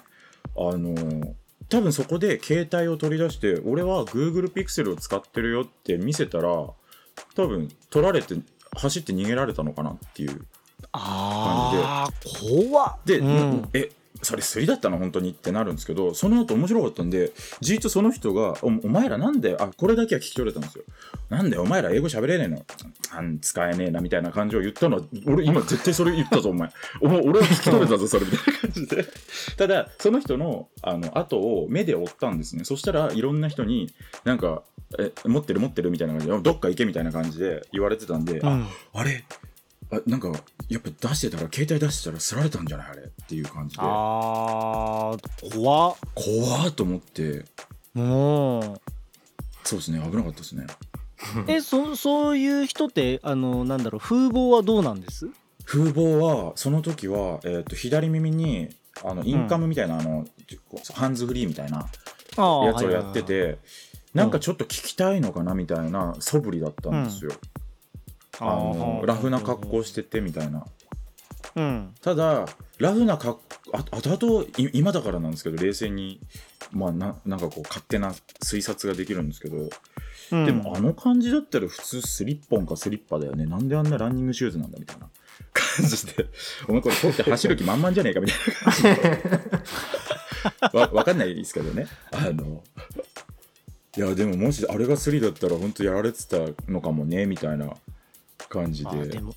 [0.56, 1.36] あの
[1.68, 6.76] 多分そこで携帯を取り出して俺は Google Pixel を使ってるよって見せたら多
[7.36, 8.36] 分取られて
[8.76, 10.46] 走って逃げられたのかなっていう
[10.92, 12.10] ああ
[12.40, 12.98] 怖っ。
[13.06, 13.70] で、うん。
[13.74, 13.90] え
[14.22, 20.84] それすりだったの本当にってなるんですけどその後面白かったんでじっとその人が「おお前らなんであこれだけは聞き取れたんですよ。
[21.30, 22.66] なんでお前ら英語喋れねえの？
[23.12, 24.98] あん使えねえな」みたいな感じを言ったの。
[24.98, 26.70] は俺今絶対それ言ったぞお前。
[27.02, 29.06] お前俺は聞き取れたぞ それみたいな感じで。
[29.58, 32.66] ただその人のあの後を目で追ったんですね。
[32.66, 33.92] そしたらいろんな人に
[34.26, 34.64] なんか
[35.00, 38.68] 「え持ってる持ってる」みたいな感じで「どっか行け」みたいな感じで言われてたんで、あうん。
[38.94, 39.24] あれ？
[39.92, 40.32] あなんか
[40.68, 42.88] やっぱ出してたら携帯出してたらすられたんじゃない？
[42.92, 43.82] あれっていう感じで。
[43.84, 45.96] あー怖っ。
[46.14, 47.46] 怖ーと思って。
[47.94, 48.82] もう
[49.64, 50.68] そうですね危なかったですね。
[51.48, 55.28] えそそういう人ってあのなんだろう風貌はどうなんです？
[55.66, 58.70] 風貌はその時は、えー、と左耳に
[59.04, 60.26] あのインカムみたいな、あの
[60.94, 61.88] ハンズフリーみたいな
[62.38, 63.60] あやつをやってて、
[64.14, 67.32] なんかちょっと聞きたいのかなみたいな素振りだったんですよ、
[68.40, 70.66] あのラフな格好しててみたいな。
[71.56, 71.96] うん。
[72.02, 72.46] ただ
[72.78, 73.42] ラフな格好
[73.74, 76.20] あ後々い今だからなんですけど冷静に
[76.72, 78.14] まあななんかこう勝手な
[78.44, 79.70] 推察ができるんですけど、
[80.32, 80.46] うん。
[80.46, 83.46] でもあの感じだったら普通スリッポンかスリッパだよね。
[83.46, 85.10] なんであんなランニングシューズなんだみたいな。
[85.54, 86.28] 感じで
[86.68, 88.44] お前これ取って走る気満々じゃねえかみたいな。
[88.62, 88.84] 感じ
[90.74, 91.88] でわわかんないですけどね。
[92.12, 92.64] あの
[93.98, 96.38] いやでももしあれがスリだったら本当やられてた
[96.72, 97.74] のかもねみたいな
[98.50, 98.90] 感じで。
[98.90, 99.34] あでもい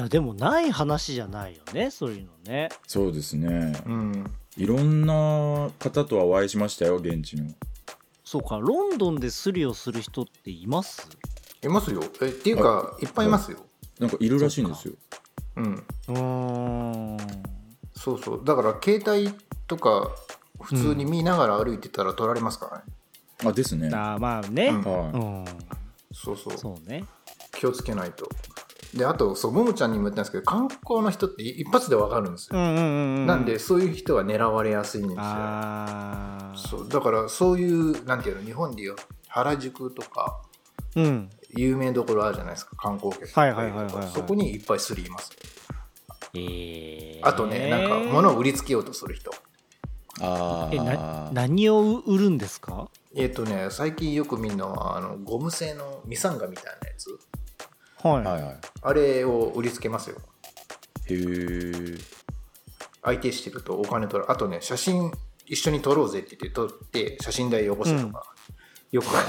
[0.00, 2.68] やでもない話じゃないよねそういうのね。
[2.86, 3.72] そうですね。
[3.86, 4.30] うん。
[4.56, 7.50] いろんな方とはお会いしましたよ現地の。
[8.24, 11.08] そうかロンドンでスリをする人っています？
[11.62, 12.02] いますよ。
[12.20, 13.58] えっていうかいっぱいいますよ。
[13.98, 14.94] なんかいるらしいんですよ。
[15.56, 15.86] うん。
[16.08, 16.18] うー
[17.14, 17.16] ん。
[17.94, 18.44] そうそう。
[18.44, 19.34] だから携帯
[19.66, 20.10] とか
[20.60, 22.84] 普通に見ながら歩いてたら取られますからね、
[23.44, 23.88] あですね。
[23.88, 24.66] あーまあね。
[24.68, 24.82] うん。
[24.82, 25.44] はうん。
[26.12, 26.58] そうそう。
[26.58, 27.04] そうね。
[27.52, 28.28] 気をつけないと
[28.96, 33.26] であとそうももちゃんにも言ったんですけど観光の人って一発でわかるんですよ、うんうんうんうん。
[33.26, 35.22] なんでそういう人は狙われやすいんですよ。
[36.56, 38.96] そうだからそういうなんていうの日本でいう
[39.28, 40.40] 原宿とか
[40.94, 41.30] うん。
[41.56, 44.08] 有名どころあるじゃないですか観光客はいはいはいはいはい。
[44.08, 45.30] そこにいっぱいスリーいます。
[46.34, 49.30] えー、あとねなんか物を売りつけようとする人。
[50.20, 52.88] あえなあ何を売るんですか？
[53.14, 57.18] えっ、とね最近よく見るのはあのゴム製のミサンガみたいなやつ
[58.14, 58.56] はい、はいはい。
[58.82, 60.16] あれを売りつけますよ。
[61.08, 61.98] へえ
[63.02, 64.30] 相手してるとお金取る。
[64.30, 65.12] あとね写真
[65.46, 68.24] 一緒に撮ろうぜって言って撮って写真代よこせとか、
[68.90, 69.26] よくある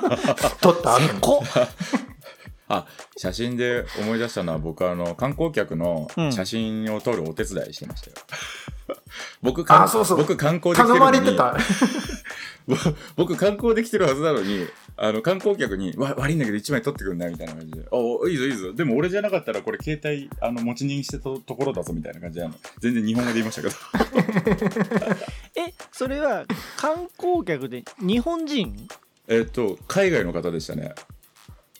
[0.00, 0.26] のが
[0.60, 1.20] 撮 った後に。
[1.20, 1.44] こ。
[2.72, 2.86] あ
[3.16, 6.32] 写真で思い出したのは僕あの観光客のうん。
[6.32, 8.16] 写真を撮るお手伝いしてましたよ、
[9.42, 10.18] 僕あそうそう。
[10.18, 11.20] 僕観光で頼るのに。
[11.20, 11.56] まれてた。
[12.66, 12.76] ぼ
[13.16, 14.66] 僕観光できてるはずなのに
[15.02, 18.74] あの観光客にわ悪いんだけど1枚取ってくんないみたいな感じで「おいいぞいいぞ。
[18.74, 25.16] でも俺じゃなかったらこれ携帯あの持ち逃げしてたところだぞ」みたいな感じであの全然日本語で言いましたけど。
[25.56, 26.44] えそれは
[26.76, 28.76] 観光客で日本人？
[29.26, 30.92] えっと海外の方でしたね。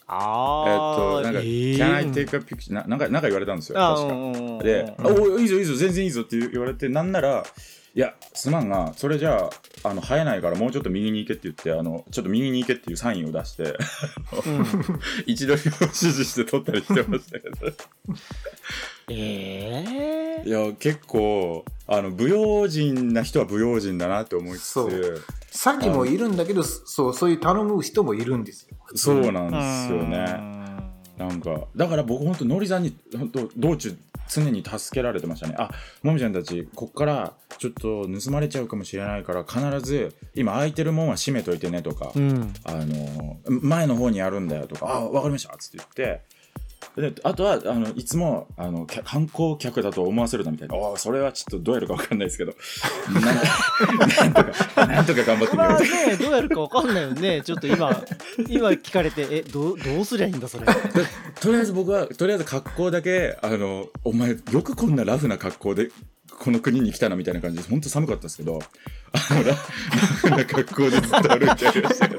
[0.07, 1.77] あえっとなんか「えー。
[1.77, 4.65] Can I take a picture?」ななんかなんか言われたんですよあ確か。
[4.65, 7.45] で「うんあおいいぞいいぞ全然いいぞ」って言われてなんなら
[7.93, 9.51] 「いやすまんがそれじゃ
[9.83, 14.65] ああの生えないからもうちょっと右に行け」って言ってあのちょっと右に行けっていうサインを出してうん。
[15.27, 17.57] 位置取りを指示して撮ったりしてましたけど。
[19.13, 24.67] ええいや結構あの不用心な人は不用心だなって思いつつ。
[24.67, 29.33] そそう詐欺もいるんだけどそうそういう頼む人もいるんですよ。
[29.33, 30.60] なんですよね
[31.21, 33.95] なんかだから僕本当のりさんに本当道中
[34.27, 35.55] 常に助けられてましたね。
[35.59, 35.71] あ
[36.03, 42.55] もみちゃんたちこっからちょっと盗まれちゃうかもしれないから必ず今空いてるもんは閉めといてねとか、うん。
[42.65, 46.23] あの前の方にあるんだよとかあ分かりましたっつって言って
[46.97, 50.75] であとはあのいつもあの観光客だと思わせるなみたいな。
[50.77, 52.55] あそれはちょっとどうやるか分かんないですけど。
[54.19, 57.43] なんとかなんとか頑張ってみようまあねどうやるかわかんないよね。
[57.43, 58.03] ちょっと今
[58.49, 60.67] 今聞かれてえどうどうすりゃいいんだそれ。
[61.41, 65.91] とりあえず僕はとりあえず格好だけあのお前よくこんなラフな格好で
[66.43, 68.59] この国に来たなみたいな感じで本当寒かったですけど。
[69.13, 72.15] あの格好でずっと歩いてありましたか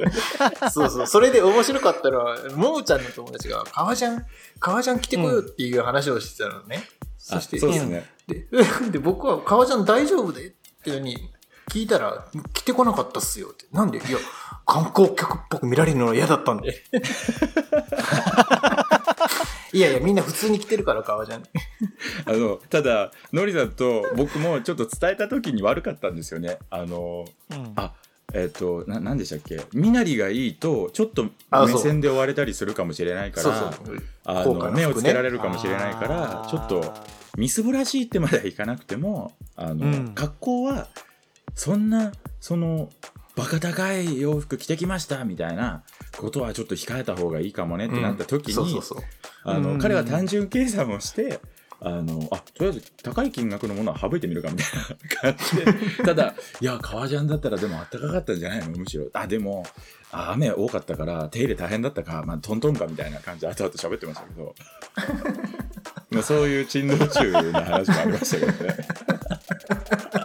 [0.66, 1.08] らそうそう。
[1.08, 4.26] それで面白かったのはももちゃんの友達が「革ジャン
[4.60, 6.84] 革ジャン着てこよう」っていう話をしてたのね、
[7.18, 8.46] そしてあそうですね、で
[8.92, 10.52] で僕は「革ジャン大丈夫で?」っ
[10.84, 11.32] ていうのに
[11.70, 13.66] 聞いたら「着てこなかったっすよ」って。
[13.72, 14.00] なんで？
[14.00, 14.18] いや
[14.66, 16.84] 観光客っぽく見られるのは嫌だったんで
[19.74, 21.44] いやいやみんな普通に着てるから革ジャン
[22.26, 26.58] あのただのりさんと僕もちょっと伝えた時に悪かったんですよね。
[26.70, 27.74] あのうん。
[27.76, 27.94] あ
[28.34, 29.62] えっ、とな何でしたっけ？
[29.74, 34.04] 身なりがいいとちょっと目線で追われたりするかもしれないからそうそう。
[34.26, 34.84] あ高価な服ね。
[34.84, 36.94] の目をつけられるかもしれないからちょっと
[37.38, 40.12] みすぼらしいってまではいかなくてもあの、うん。
[40.16, 40.88] 格好は
[41.56, 42.90] そんなその
[43.36, 45.84] バカ高い洋服着てきましたみたいな
[46.18, 48.82] ことはちょっと控えた方がいいかもねってなった時に、
[49.44, 49.80] あの、うん。
[49.80, 51.40] 彼は単純計算をして
[51.84, 54.68] あのあとりあえず高い金額のものは省いてみるかみたい
[55.34, 55.74] な感じで。
[56.06, 58.78] ただいや革ジャンだったらでもあったかかったんじゃないの？
[58.78, 59.08] むしろ。
[59.14, 59.66] あでも
[60.12, 64.54] あ雨多かったから手入れ大変だったか、まあ、トントンかみたいな感じで後々喋ってましたけど。
[66.12, 68.78] まあそういう珍道中な話もありましたけどね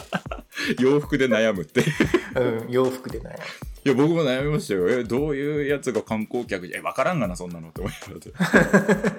[0.78, 3.36] 洋服で悩むっていううん、洋服でね。
[3.84, 9.10] いや僕も悩みましたよえどういうやつが観光客え分からんがなそんなのって思いながら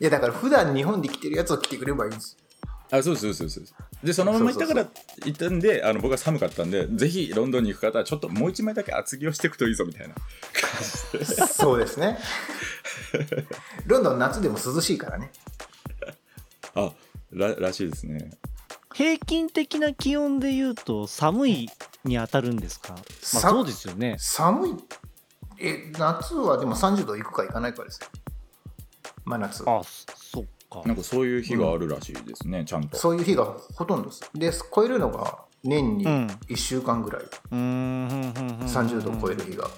[0.00, 2.36] いや、だから普段日本で着てるやつを着てくればいいんです
[2.92, 3.64] あそうそうですそう
[4.06, 4.86] でそのまま行ったから
[5.24, 10.22] 行ったんであの僕は寒かったんでぜひロンドンに行く方はちょっともう一枚だけ厚着をしていくといいぞみたいな感
[11.24, 11.46] じでよ。
[11.46, 12.18] そうですね。
[13.86, 15.30] ロンドン夏でも涼しいからね。
[16.74, 16.92] あ
[17.32, 18.30] ららしいですね
[18.94, 21.68] 平均的な気温で言うと寒い
[22.04, 22.94] に当たるんですか？
[22.94, 24.74] まあさそうですよね寒い。
[25.58, 28.08] え、夏はでも30度いくかいかないかですよ。
[29.24, 29.62] 真夏。
[29.66, 34.30] あそっかなんかそういう日があるらしいですね、ちゃんとそういう日がほとんどです。
[34.34, 37.22] で、超えるのが年にうん1週間ぐらい。
[37.22, 39.68] うーんふんふんふんふん30度超える日が。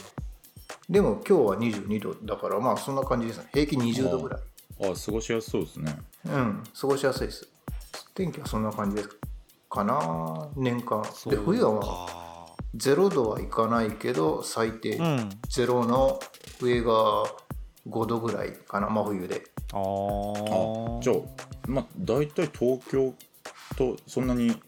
[0.89, 3.49] でも今日は22度だからまあそんな感じですね。
[3.53, 4.41] 平均20度ぐらい。
[4.81, 5.97] あ過ごしやすそうですね
[6.27, 7.49] うん、過ごしやすいです。
[8.15, 9.09] 天気はそんな感じです
[9.71, 11.03] かな、年間。
[11.27, 12.25] で、冬はまあか
[12.77, 15.29] 0度はいかないけど、最低うん。
[15.49, 16.21] 0の
[16.61, 17.25] 上が
[17.89, 19.45] 5度ぐらいかな、真冬で。
[19.73, 21.17] ああーじゃあ
[21.67, 23.15] まあ大体東京
[23.77, 24.61] とそんなに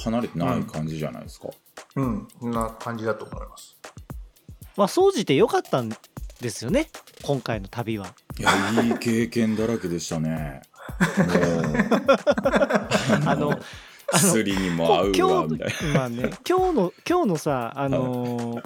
[0.00, 1.48] 離れてない感じじゃないですか、
[1.96, 3.76] うん、そんな感じだと思います。
[4.76, 5.90] まあ総じて良かったん
[6.40, 6.90] ですよね。
[7.22, 8.14] 今回の旅は。
[8.38, 10.62] いやいい経験だらけでしたね
[13.26, 13.58] あの
[14.12, 15.94] 薬にも合うわみたいな。
[15.94, 18.62] まあね今日の今日のさあのー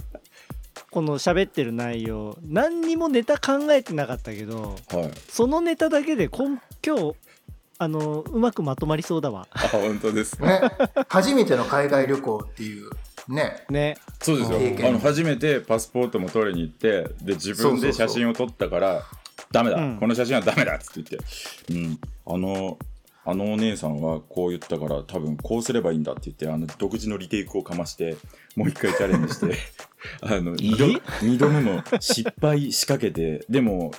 [0.91, 5.11] この喋ってる内容何にもネタ考えてなかったけどはい。
[5.29, 7.15] そのネタだけでこん今日
[7.79, 9.47] あのーうまくまとまりそうだわ。
[9.53, 10.63] あ本当ですね、
[11.09, 12.91] 初めての海外旅行っていう、
[13.29, 13.99] ね、ね。
[14.23, 14.59] そうですよ。
[14.89, 19.03] あの初めてパスポートも取りに行ってで自分で写真を撮ったから
[19.53, 19.97] ダメだ、うん。
[19.99, 21.19] この写真はダメだっつって
[21.69, 22.79] 言って、うん、あの
[23.29, 28.17] あのお姉さんはこう言ったから多分こうすればいいんだって言ってあの独自のリテイクをかまして
[28.55, 29.57] もう一回チャレンジして
[30.23, 33.91] あの二度え二度目も失敗しかけてでも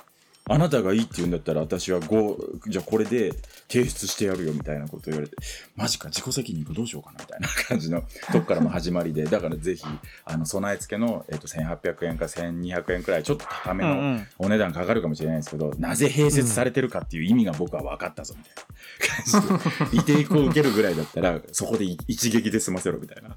[0.46, 3.34] あなたがいいって言うんだったら私は5じゃあこれで
[3.68, 5.36] 提出してやるよみたいなこと言われて
[5.76, 8.02] マジか自己責任かどうしようかなみたいな 感じの
[8.32, 9.84] とこからも始まりでだからぜひ
[10.24, 14.26] あの備え付けの、えっと1800円か1200円くらいちょっと高めのうんうん。
[14.38, 18.68] お値段かかるかもしれないですけど、なぜ併設されてるかっていう意味が僕は分かったぞみたいな。
[19.78, 23.36] 感じでリテイクを受けるぐらいだったらそこで一撃で済ませろみたいな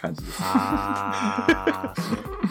[0.00, 0.38] 感じです。
[0.40, 2.02] あー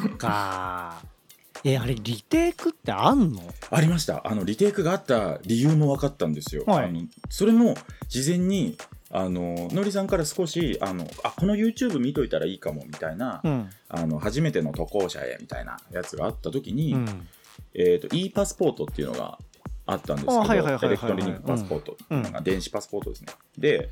[0.02, 1.19] そっか
[1.64, 3.42] えあれリテイクってあんの？
[3.70, 4.28] ありました。
[4.28, 6.64] あのリテイクがあった理由も分かったんですよ。
[6.66, 6.86] はい。
[6.86, 7.76] あのそれも
[8.08, 8.78] 事前に
[9.12, 13.70] あののりさんから少しあのあこの YouTube 見といたらいいかもみたいな、うん。
[13.90, 17.28] あの初めての渡航者へみたいなやつがあった時に、うん。
[17.74, 19.38] えー、と e パスポートっていうのが
[19.86, 23.34] あったんですけど、エレクトロニックパスポートうのが、電子パスポートですね。
[23.58, 23.90] で、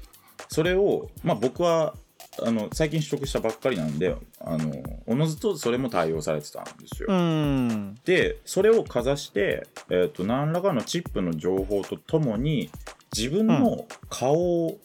[0.47, 1.95] それを、まあ、僕は
[2.44, 4.72] あの最近取得したばっかりなんで、あの
[5.06, 7.10] おのずとそれも対応されてたんですよ。
[7.10, 12.70] うんで、それをかざして、えー、と何らかのチップの情報とともに、
[13.16, 14.80] 自分の顔を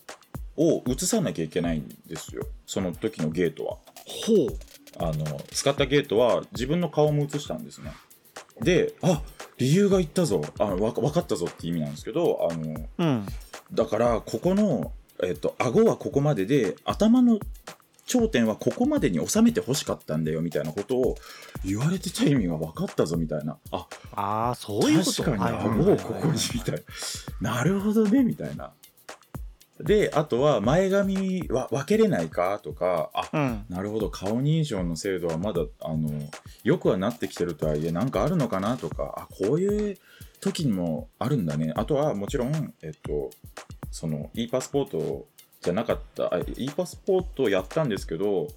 [0.57, 3.77] 映さなきゃいけないんですよ、その時のゲートは。
[4.07, 4.57] ほう
[4.99, 7.93] あの使ったゲートは自分の顔も映したんですね。
[8.61, 9.23] で、あ
[9.59, 13.27] 理由が言ったぞあわ分かったぞって意味なんですけどあのうん
[13.73, 14.93] だからここの、
[15.23, 17.39] えっと顎はここまでで頭の
[18.05, 21.15] 頂点はここまでに収めてほしかったんだよみたいなことを
[21.65, 23.57] 言われてた意味が分かったぞみたいな。
[23.71, 25.23] あああそういうこと？
[25.23, 26.83] 確かに顎をここにみたい。
[27.41, 28.73] ななるほどねみたいな。
[29.81, 33.65] であとは前髪は分けれないかとかあうん。
[33.69, 36.11] なるほど顔認証の制度はまだあの
[36.65, 39.99] よくはなってきてるとはいえなんかあるのかなとかあこういう
[40.41, 41.73] 時にもあるんだね。
[41.77, 43.31] あとはもちろんえっと
[43.93, 45.29] その e パスポート
[45.61, 48.49] じゃなかったあ e パスポートをやったんですけど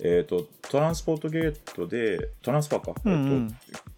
[0.00, 3.54] えっとトランスポートゲートでトランスファーか、うんうえっんと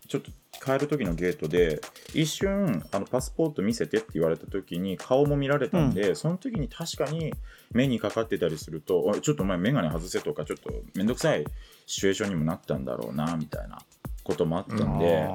[0.09, 0.33] ちょっと
[0.65, 1.81] 変える時のゲートで
[2.13, 7.33] 一瞬あのパスポート見せてって言われた時に顔も見られたんで、その時に確かに
[7.73, 11.45] 目にかかってたりするとおいちょっとお前眼鏡外せとかちょっとめんどくさい
[11.87, 13.79] シチュエーションにもなったんだろうなみたいな
[14.23, 15.31] こともあったんで、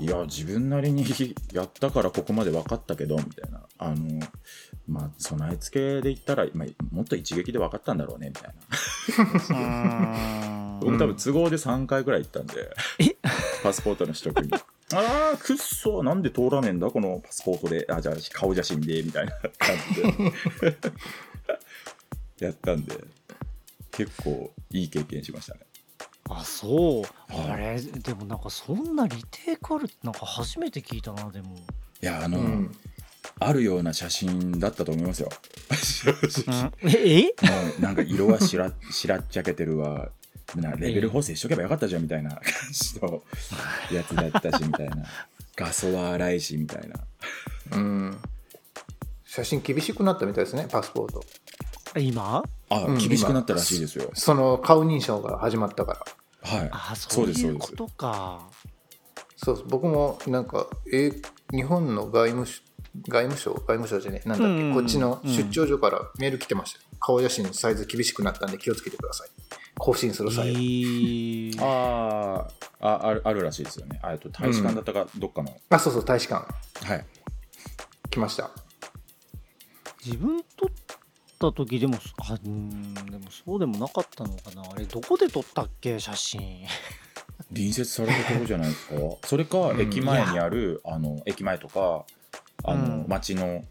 [0.00, 1.04] いや自分なりに
[1.52, 4.20] やったからここまで分かったけどみたいなあの
[4.88, 8.54] まあ備え付けで言ったら、まあ、もっと一撃で分かったんだろうねみたい
[9.50, 10.54] な。
[10.54, 13.16] うん僕多分都合で3回ぐらい行ったんで、え？
[13.62, 14.50] パスポートの取得に。
[14.94, 20.32] ああ、くっそ、なんで通らねえんだ、このパスポートで、あじゃあ顔写真で、みたいな感じで。
[22.46, 22.96] やったんで、
[23.92, 25.60] 結構いい経験しましたね。
[26.32, 27.50] あそう、はい。
[27.50, 31.56] あれでもなんかそんなリテイクあるってなんか初めて聞いたなでも。
[31.56, 32.72] いや、あの、うん。
[33.38, 35.28] あるような写真だったと思いますよ。
[35.72, 36.10] 正
[36.50, 36.70] 直。
[36.82, 37.22] うんええ？
[37.22, 37.32] も
[37.78, 40.10] うなんか色はしらしらっちゃけてるわ。
[40.56, 43.22] なレベル補正しとけばよかったじゃんみたいな感じの
[43.92, 45.04] やつだったしみたいな。
[45.56, 46.96] 画素は荒いしみたいな。
[47.76, 48.18] うん。
[49.24, 51.24] 写真厳しくなったみたいですねパスポート
[51.96, 52.44] 今？
[52.68, 54.10] あ、うん厳しくなったらしいですよ。
[54.14, 56.04] その顔認証が始まったか
[56.42, 56.58] ら。
[56.58, 56.68] はい。
[56.72, 57.90] あそそううですいうこそうです。
[57.92, 58.48] とか。
[59.36, 61.12] そうそう僕もなんか、え
[61.50, 62.60] 日本の外務省
[63.08, 63.52] 外務省？
[63.54, 64.28] 外務省じゃねえ。
[64.28, 69.28] なんだっけ、うんこっちの出張所からメール来てましたよ、顔写真サイズ厳しくなったんで気をつけてください。
[69.78, 71.56] 更新するえ際、ー。
[71.60, 74.00] あーああるあるらしいですよね。
[74.02, 76.46] あえっと大使館だったかどっかの、あそうそう大使館。
[76.84, 77.06] はい。
[78.10, 78.50] 来ました。
[80.04, 80.66] 自分撮
[81.48, 84.62] った時でもあうんでもそうでもなかったのかな。
[84.70, 85.98] あれどこで撮ったっけ？
[85.98, 86.66] 写真。
[87.48, 88.94] 隣接されたところじゃないですか？
[89.26, 89.80] それかうん。
[89.80, 92.04] 駅前にある、あの駅前とか
[92.64, 93.08] あの、うん。
[93.08, 93.64] 街の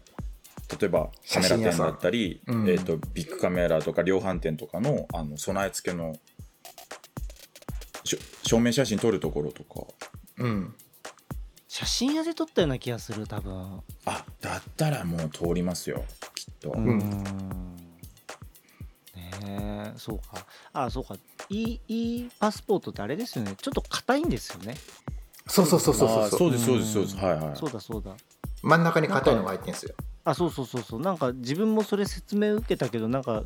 [0.80, 2.68] 例えばカメラ店だったり、うん。
[2.68, 6.14] えー、とビッグカメラとか量販店とかのあの備え付けの
[8.04, 9.86] しょ証明写真撮るところとか。
[10.38, 10.74] うん。
[11.68, 13.80] 写真屋で撮ったような気がする多分。
[14.04, 16.04] あだったらもう通りますよ
[16.40, 16.98] きっと、うーん。
[19.14, 20.46] ねえそうか。
[20.72, 21.16] あそうか。
[21.50, 23.54] e, e パスポートってあれですよね。
[23.60, 24.74] ちょっと硬いんですよね。
[25.46, 26.30] そうそうそうそうそう。
[26.30, 27.16] そうですそうですそうです。
[27.16, 27.20] ん。
[27.20, 27.56] はいはい。
[27.56, 28.12] そうだそうだ。
[28.62, 29.94] 真ん中に硬いのが入ってんですよ。
[30.24, 31.00] あそうそうそうそう。
[31.00, 33.42] なんか自分もそれ説明受けたけどなんか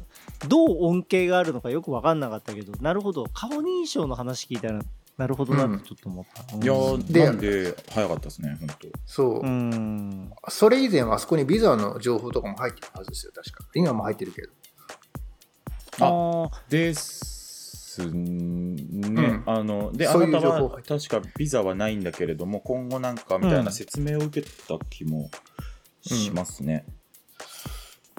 [0.48, 3.26] どう恩恵があるのかよく分かんなかったけどなるほど。
[3.32, 4.80] 顔認証の話聞いたら
[5.16, 9.46] なるほどなってちょっと思った、いやーでなんで早かったですね本当そう、うん。
[9.46, 13.64] うんそれ以前はあそこにビザの情報とかも入ってるはずですよ確か。
[13.74, 14.48] 今も入ってるけど。
[16.00, 16.70] あー。
[16.70, 19.42] ですね、ん。
[19.46, 25.30] あのであそういうなたは情報入確かビザはないんだけれども今後なんかみたいな説明を受けた気も
[26.02, 26.86] しますね、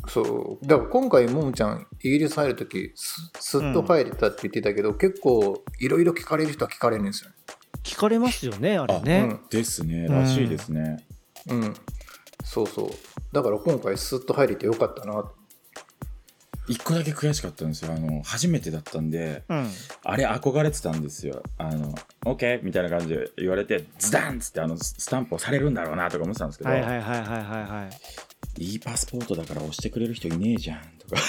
[0.07, 0.65] そう。
[0.65, 7.35] だから今回ももちゃんイギリス入るときすすっと入れたって言ってたけど、結構いろいろ聞かれる人は聞かれるんですよね。
[7.83, 9.37] 聞かれますよねあれね。
[9.49, 10.07] ですね。
[10.07, 11.05] らしいですね、
[11.49, 11.73] うん。
[12.43, 12.89] そうそう。
[13.31, 15.13] だから今回スッと入れてよかったな。
[15.13, 15.35] と
[16.67, 17.93] 一個だけ悔しかったんですよ。
[17.93, 19.69] あの初めてだったんでうん。
[20.03, 21.43] あれ憧れてたんですよ。
[21.57, 21.93] あの
[22.25, 31.21] OK みたいな感じで言われてズダンっつってあのスタンプをされるんだろうなとか思ってたんですけど、はいはいはいはいはいはいいいパスポートだから押してくれる人いねえじゃんとか。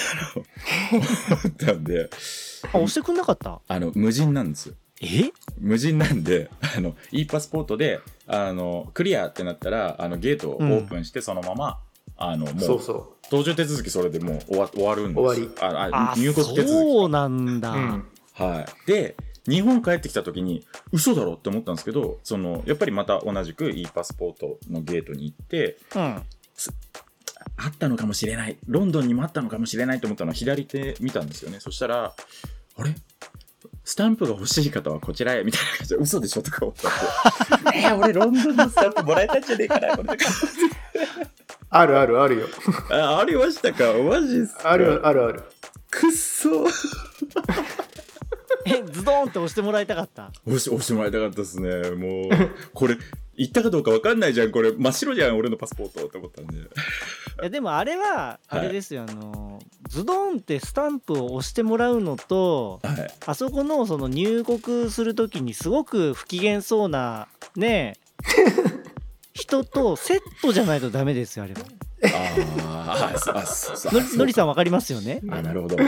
[0.92, 1.00] 思
[1.48, 2.08] ったんで
[2.72, 3.60] あ押してくんなかった？
[3.66, 4.74] あの無人なんですよ。
[5.02, 5.30] え？
[5.58, 11.78] 無人なんであのいいパスポートであのクリアってなったらあのゲートをオープンしてそのまま、
[12.16, 15.18] あのもそうそ搭乗手続きそれでもう終わ終わるんです。
[15.20, 15.50] 終わり。
[15.60, 18.04] あああ入国手続そうなんだ、う、うん、
[18.36, 18.66] きはい。
[18.86, 19.16] で
[19.48, 26.22] 日本帰ってきた時に嘘だろって思ったんですけどそのやっぱりまた同じく e パスポートのゲートに行ってうん
[27.57, 28.57] あったのかもしれない。
[28.66, 31.59] ロンドンにもあったのかもしれないと思ったのは左手見たんですよね。
[31.61, 32.14] そしたら
[32.76, 32.94] あれ？
[33.84, 36.42] スタンプが欲しい方はこちらへみたいな感じで嘘でしょ？
[36.42, 36.88] とか思った
[37.61, 40.09] んで えー、俺ロンドンのスタンプもらえたんじゃねえかなこれ。
[40.09, 40.30] と か
[41.70, 42.46] あるあるあるよ。
[42.90, 43.92] あありましたか？
[43.94, 44.72] マジっすか？
[44.72, 45.42] あるあるある。
[45.90, 46.66] くっそ。
[48.66, 50.32] えズドーンって押してもらいたかった？
[50.46, 51.90] 押し押してもらいたかったですね。
[51.92, 52.30] もう
[52.74, 52.96] これ
[53.36, 54.50] 行ったかどうか分かんないじゃん。
[54.50, 56.54] これ真っ白じゃん俺のパスポートって思ったんで
[57.41, 59.59] いやでもあれはあれですよ、あの
[59.89, 63.11] ズドンってスタンプを押してもらうのとはい。
[63.26, 67.97] あそこのその入国するときにすごく不機嫌そうなね
[69.34, 71.61] 人とセットじゃないとダメですよあれは。
[72.03, 73.39] あー
[73.89, 75.20] あのりさんわかりますよね？
[75.30, 75.76] あなるほど。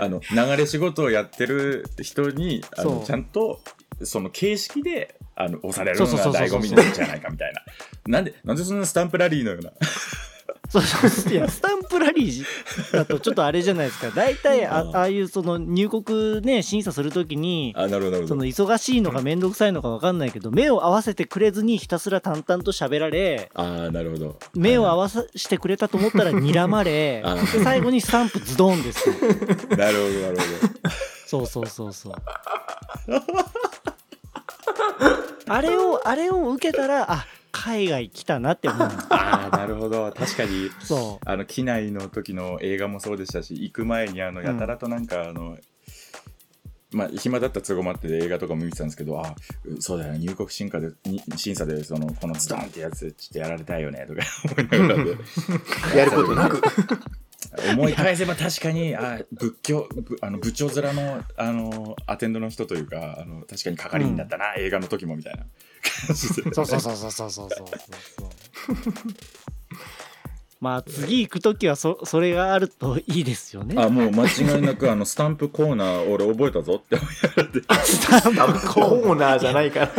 [0.00, 3.60] あの流れ仕事をやってる人にあのちゃんと
[4.02, 7.62] その形式であの押されるのが醍醐味なんじゃないかみたいな。
[8.06, 9.72] なんでなんでそんなスタンプラリーのような
[10.70, 11.30] そうそう。
[11.34, 12.44] いやスタンプラリー
[12.96, 14.10] だとちょっとあれじゃないですか。
[14.10, 14.96] 大体あうん。
[14.96, 24.38] ああいうその入国ね審査するときにあなるほどその忙しいのか面倒くさいのか分かんないけど目を合わせてくれずにひたすら淡々と喋られああなるほど。
[24.54, 27.22] 目を合わわさしてくれたと思ったら睨まれ
[27.62, 29.14] 最後にスタンプズドンですよ。
[29.76, 30.42] なるほどなるほ
[30.88, 30.90] ど。
[31.26, 32.12] そうそうそうそう。
[35.48, 40.10] あれをあれを受けたらあ海外来たなって思う ああなるほど。
[40.10, 45.58] 確かにそあの機内の時の映画もそうでしたし行く前にあのやたらとなんかあの、
[46.90, 49.34] まあ暇だった都合もあって映画とかも見てたんですけどあ
[49.64, 54.22] うそうだよね入国審査でに審査でそのこのズドンってやつちょっとやられたいよねとか
[54.70, 55.16] 思いながらで。
[55.96, 56.60] やることなく
[57.72, 65.44] 思い返せば確かにあ仏教ぶあの部長面のあのアテンドの人というかあの確かに係員だったな、映画の時もみたいな
[65.82, 67.48] 感じで、ね、そうそうそうそうそうそう。
[67.50, 67.66] そ う
[70.62, 73.74] まあ次行く時はそそれがあるといいですよね。
[73.76, 76.96] あもう間違いなくあのスタンプコーナー俺覚えたぞって
[77.84, 78.38] スタンプ
[78.72, 79.90] コーナーじゃないから。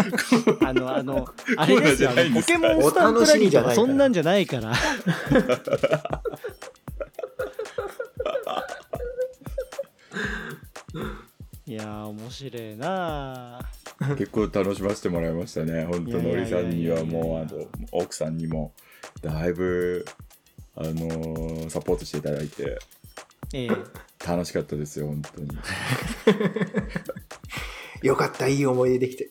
[0.69, 1.27] あのあの
[1.57, 4.71] あれですよポケモンスタンプラリーとかそんなんじゃないから。
[11.66, 15.86] いやー面白いなー結構楽しませてもらいましたね。
[15.86, 18.74] 本当のりさんにはもうあの奥さんにも
[19.22, 20.03] だいぶ
[20.76, 22.78] あのーサポートしていただいて。
[23.53, 23.70] ええ。
[24.28, 25.49] 楽しかったですよ本当に。
[28.01, 29.30] よかった、いい思い出できて。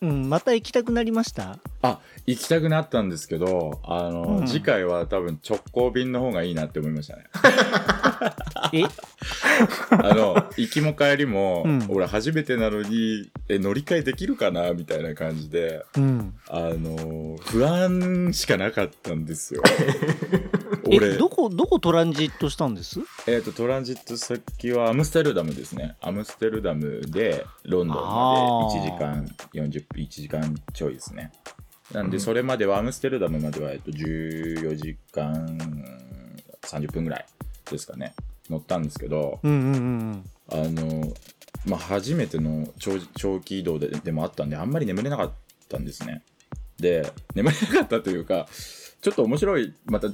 [0.00, 1.58] うんまた行きたくなりました？
[1.82, 4.46] あ行きたくなったんですけどあの、うん。
[4.46, 7.24] 次回は多分直行便の方がいいなって思いましたね。
[8.74, 8.82] え？
[9.90, 11.86] あの行きも帰りも、うん。
[11.88, 16.34] 俺初めてなのにえ乗り換えできるかなみたいな感じでうん。
[16.48, 19.62] あの不安しかなかったんですよ。
[20.90, 21.16] え俺。
[21.16, 23.00] どこどこトランジットしたんです？
[23.26, 25.96] えー、とトランジット先はアムステルダムですね。
[26.00, 31.32] アムステルダムでロンドンまで1時間40分1時間ちょいですね。
[31.92, 35.58] なんでそれまではアムステルダムまでは、えっと、14時間
[36.62, 37.26] 30分ぐらい
[37.70, 38.14] ですかね
[38.50, 41.12] 乗ったんですけどうんうんうんあの
[41.66, 45.32] まあ初めての長長期移動ででもあったんであんまり眠れなかっ
[45.68, 46.22] たんですね。
[46.78, 48.46] で眠れなかったというか
[49.00, 50.08] ちょっと面白いまた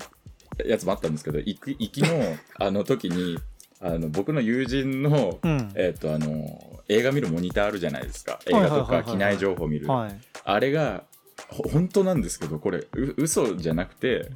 [0.64, 2.09] やつもあったんですけど行く行きの
[2.59, 3.39] あの時に
[3.80, 5.51] あの僕の友人の、うん。
[5.51, 8.41] うんえっ、とあの映画見るモニターあるじゃないですか。
[8.47, 10.20] 映画とか機内情報見る、はい。
[10.45, 11.05] あれが
[11.49, 14.30] ほ本当なんですけどこれう嘘じゃなくて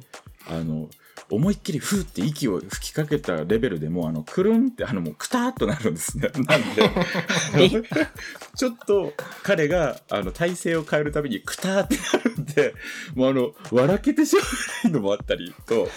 [0.47, 0.89] あの
[1.31, 6.29] 思いっきりフーって息を吹きかけたレベルでもうあのくるんってあのもうくたーっとなるんですね。
[6.35, 6.91] なんで。
[7.57, 7.69] え
[8.55, 9.13] ちょっと
[9.43, 12.73] 彼があの体勢を変えるたびにくたーってなるんで
[13.15, 15.89] もうあの笑けてしまうのもあったりと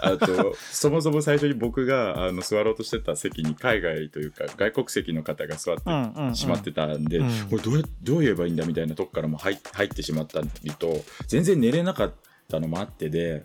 [0.00, 7.28] あとそもそも最初に僕があの座ろうとしてた席に海外というか外国籍の方が座ってしまってたんで、うん。
[7.50, 12.14] これどうやどう言えばいいんだみたいなとこからも入入ってしまったりと全然寝れなかっ
[12.48, 13.44] たのもあってで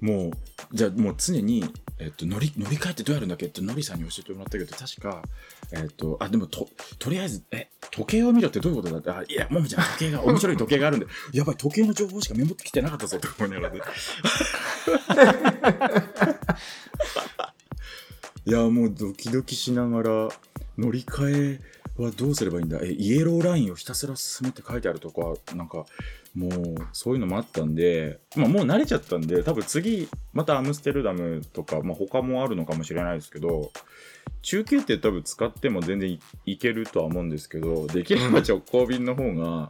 [0.00, 0.32] もう
[0.72, 1.64] じゃあもう常に、
[1.98, 5.22] えっと、乗り乗り換えってどうやるんだっけってノリさんに教えてもらったけど確か、
[5.72, 6.68] えっと、あでもと
[6.98, 13.74] とりあえずえ時計を見ろってどういうことだってあいやももちゃん時計が面白い時計があるんで やばい時計の情報しかメモってきてなかったぞと思いながら。
[13.74, 13.80] ね
[18.46, 20.28] いやもうドキドキしながら
[20.76, 21.60] 乗り換え
[22.02, 22.78] はどうすればいいんだ？
[22.82, 25.86] えイエローラインをひたすら進めって書いてあるとかなんか
[26.34, 26.52] もう
[26.92, 33.70] そういうのもあったんで、まあ、もう慣れちゃったんで多分次またアムステルダムとか、まあ、他もあるのかもしれないですけど
[34.42, 39.68] 中継って多分使っても全然いいけるとは思うんですけどできれば直行便の方が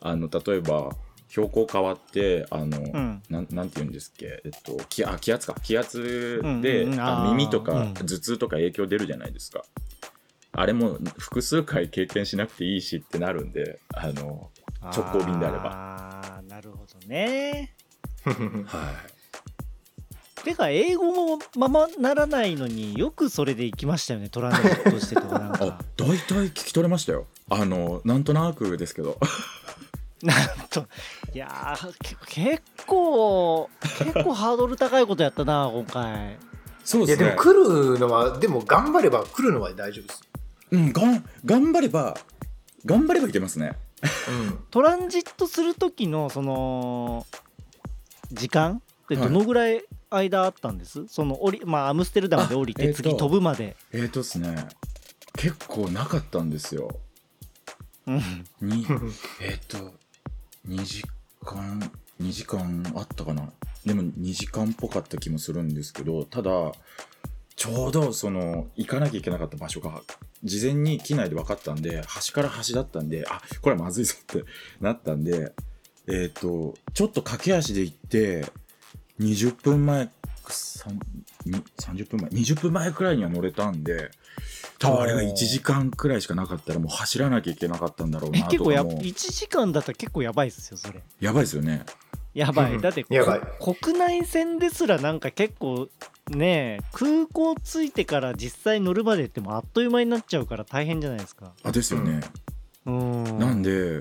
[0.00, 0.96] あの例えば
[1.30, 3.22] 標高変わってあの、うん。
[3.30, 5.54] なんなんて言うんですっけ、えっと、気あ気圧か。
[5.62, 7.94] 気圧うんで、うんうん耳とかうん。
[7.94, 9.62] 頭痛とか影響出るじゃないですか。
[10.52, 14.50] あれも複数回経験しなくていいしってなるんであの
[14.82, 15.70] 直行便であれば。
[15.72, 17.74] ああなるほどね。
[18.24, 18.36] はい。
[20.44, 25.64] てか英語もままならないのによくそれで行きましたよねトランジットしてとかなん あか
[25.98, 27.26] 大体聞き取れましたよ。
[27.50, 29.18] あのなんとなくですけど。
[30.22, 30.86] なんと
[31.32, 31.92] いやー
[32.26, 36.36] け結構結構ハードル高いことやったな今回。
[36.84, 40.22] そういやでも来るのはでも頑張れば来るのは大丈夫です。
[40.72, 42.16] うんがん頑張れば
[42.84, 43.68] 頑張ればいけますね。
[43.68, 43.76] うん。
[44.70, 47.26] トランジットする時のその
[48.32, 54.68] 時間ってどのぐらい間あったんです、その降りまあアムステルダムで降りて次飛ぶまで、えーとですね。
[55.36, 57.00] 結構なかったんですよ。
[58.06, 58.20] うん。
[58.60, 58.86] に
[59.40, 59.94] えっと
[60.68, 61.04] 2時
[61.42, 63.52] 間2時間あったかな。
[63.84, 66.50] でも2時間っぽかった気もするんですけどただ
[67.56, 70.02] ちょうどその行かなきゃいけなかった場所が
[70.44, 74.44] 事前に機内で分かったんで端から端だったんであこれはまずいぞって
[74.80, 75.52] なったんで
[76.06, 78.46] えっ、とちょっと駆け足で行って
[79.20, 80.10] 20分前
[80.48, 80.94] さん
[81.44, 84.10] に30分前20分前くらいには乗れたんで
[84.78, 91.02] 多分あれが1時間くらいしかなかったらもう走らなきゃいけなかったんだろうえな結構やとかも1時間だったら結構やばいっすよそれ。
[91.20, 91.84] やばいですよね。
[92.32, 92.80] やばい。
[92.80, 93.40] だってこやばい。
[93.60, 95.88] 国内線ですらなんか結構
[96.30, 101.52] ね空港着いてから実際乗るまでってもうあっという間になっちゃうから大変じゃないですか。
[101.62, 102.20] あですよね、
[102.86, 103.38] うん。
[103.38, 104.00] なんで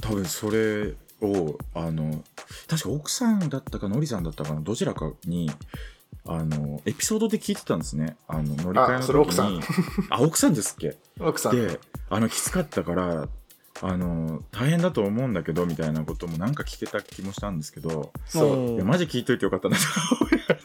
[0.00, 2.24] 多分それをあの
[2.68, 5.50] 確か奥さんだったかのりさんだったかのどちらかに
[6.26, 8.16] あのエピソードで聞いてたんですね。
[8.28, 9.60] あの乗り換えのあそれ奥さん。
[9.60, 10.96] 時にあ奥さんですっけ？
[11.20, 11.56] 奥さん。
[11.56, 11.80] で
[12.10, 13.28] あのきつかったから
[13.80, 18.74] あの大変だと思うんだけどみたいなこともなんか聞けた気もしたんですけどそう。
[18.74, 19.82] いやマジ聞いといてよかったなと
[20.20, 20.60] 思いながら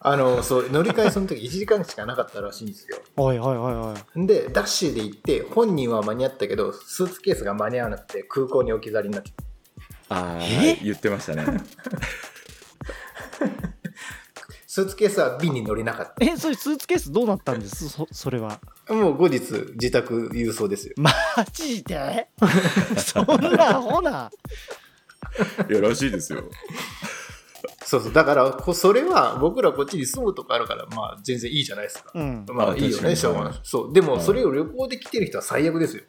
[0.00, 2.98] あのそう乗り換えその時1時間しかなかったらしいんですよ。
[3.16, 4.26] はいはいはいはい。
[4.26, 9.32] でダッシュで行って本人は間に合ったけどスーツケースが間に合わなくて空港に置き去りになって
[10.08, 10.78] ああ、え？
[10.82, 11.44] 言ってましたね。
[14.66, 17.88] スーツケースは便に乗れなかっえそれスーツケースどうなったんです？
[17.88, 18.58] そそれは。
[18.58, 19.40] たもう後日
[19.74, 20.94] 自宅郵送ですよ。
[20.96, 21.12] マ
[21.52, 22.28] ジで？
[22.98, 24.30] そんなアホな？
[25.68, 26.44] いやらしいですよ。
[27.84, 28.12] そうそう。
[28.12, 32.10] だからこそれは僕らこっちに住むとかあるからまあ全然いいじゃないですか。
[32.14, 32.46] うん。
[32.48, 33.60] まあいいよねしょうがない。
[33.62, 33.92] そう。
[33.92, 36.02] でもはいそれを旅行で来てる人は最悪ですよ。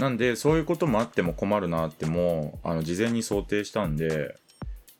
[0.00, 4.36] なんでそういうこともあっても困るなってもあの事前に想定したんで、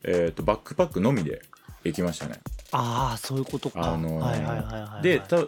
[0.02, 1.42] えー、とバックパックのみで
[1.84, 2.40] 行きましたね。
[2.72, 5.02] ああそういうことか、あのーはいはいはいはいはい。
[5.02, 5.44] でた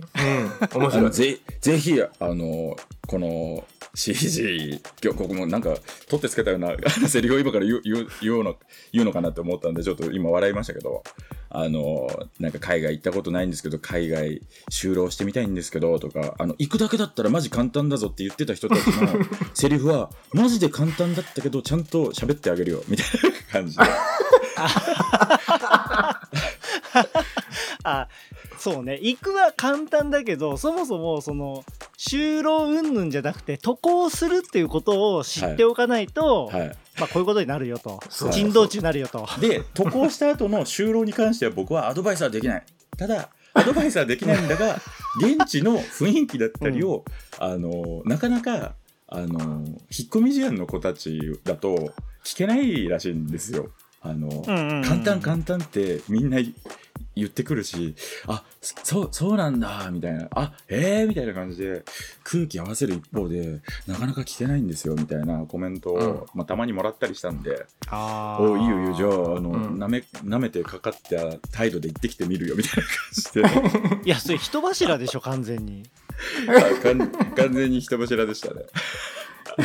[0.80, 1.02] 面あ白い。
[1.04, 2.76] のぜぜひあの
[3.08, 3.64] この
[3.94, 5.76] CG 今日ここもなんか
[6.08, 6.76] 取ってつけたような
[7.08, 8.58] セリフを今から言う言う言うの
[8.94, 11.04] 言うのかなって思ったんでちょっと今笑いましたけど
[11.50, 12.08] あの
[12.40, 14.42] なんか海外行ったことないんですけど海外
[14.72, 23.12] 就労してみたいんですけどとかあの行くだけだったらマジ簡単だぞって言ってた人たちの セリフはマジで簡単だったけどちゃんと喋ってあげるよみたいな
[23.52, 23.84] 感じで
[27.84, 28.08] あ
[28.58, 29.00] そうね。
[29.02, 31.64] 行くは簡単だけどそもそもその
[31.98, 36.78] 就労云々じゃなくて渡航するっていうことを知っておかないと、はい。
[37.00, 38.00] まあこういうことになるよと。
[38.10, 39.28] そう珍道中になるよと。
[39.40, 42.66] で渡航した後の就労に関しては僕はアドバイスはできない。
[42.98, 44.78] ただアドバイスはできないんだが
[45.18, 47.04] 現地の雰囲気だったりを、
[47.38, 48.76] あのなかなか
[49.08, 51.94] あの引っ込み思案の子たちだと
[52.24, 53.70] 聞けないらしいんですよ。
[54.02, 54.84] あのうんうんうん。
[54.84, 56.40] 簡単簡単ってみんな
[57.16, 57.96] 言ってくるし
[58.28, 60.28] あそうそうなんだみたいな。
[60.32, 61.84] あえー、みたいな感じで
[62.24, 66.24] 空気合わせる一方でなかなか聞けないんですよみたいなコメントを、うん。
[66.34, 68.44] まあ、たまにもらったりしたんであー。
[68.44, 69.80] おいいよいいよじゃああの、うん。
[69.80, 72.74] なめ舐めてかかった態度で行ってきてみるよみたい
[73.34, 74.04] な感じで。
[74.06, 75.84] いやそれ人柱でしょ完全に。
[76.48, 78.62] あかん完全に人柱でしたね。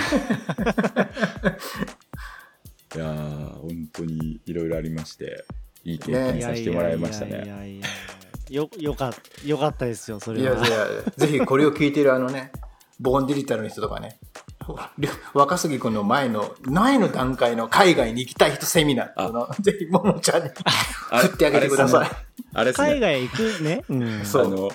[2.95, 5.45] いやー本当にいろいろありまして
[5.87, 7.31] いい経験させてもらいましたね。
[7.31, 7.87] いやいやいやいや
[8.49, 9.13] よよか
[9.45, 10.57] よかったですよそれは。
[10.57, 10.87] いやいや
[11.17, 12.53] ぜひこれを聞いてるあのね
[12.99, 14.19] ボーンデジタルの人とかね。
[15.33, 20.49] 若杉君の前の前の段階の海外に行きたい人セミナーっていうのをぜひももちゃんに
[21.21, 22.11] 振ってあげてください。
[22.53, 24.47] あれ海外行くね、うん、そう。
[24.47, 24.71] あの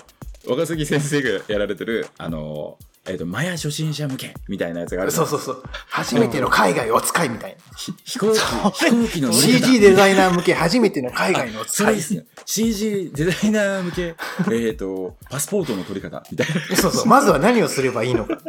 [0.48, 5.62] 若杉先生がやられてるあのえっ、とマヤ初心者向けみたいなやつがあるそうそうそう。
[5.88, 7.76] 初めての海外お使いみたいな。
[7.76, 11.96] ひ飛行機飛行機の CG デザイナー向け初めての海外のお使い。
[11.96, 12.24] ですね。
[12.46, 14.14] CG デザイナー向け
[14.52, 16.76] えっとパスポートの取り方みたいな。
[16.76, 17.06] そうそう。
[17.06, 18.38] まずは何をすればいいのか。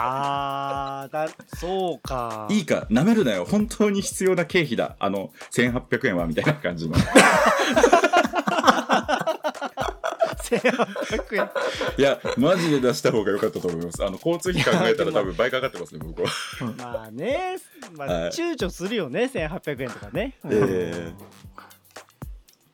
[0.00, 2.46] あーだそうか。
[2.50, 6.94] いいか、なめるなよ、本当に必要な経費だ、あの、1800円はみたいな感じの。
[10.48, 11.50] 1800 円
[11.98, 14.04] いやマジで出した方が良かったと思います。
[14.04, 16.28] あの交通費考えたら多分倍かかってますね僕は。
[16.78, 17.58] まあね、
[17.92, 18.30] まあ、はい。
[18.30, 21.12] 躊躇するよね1800円とかね、え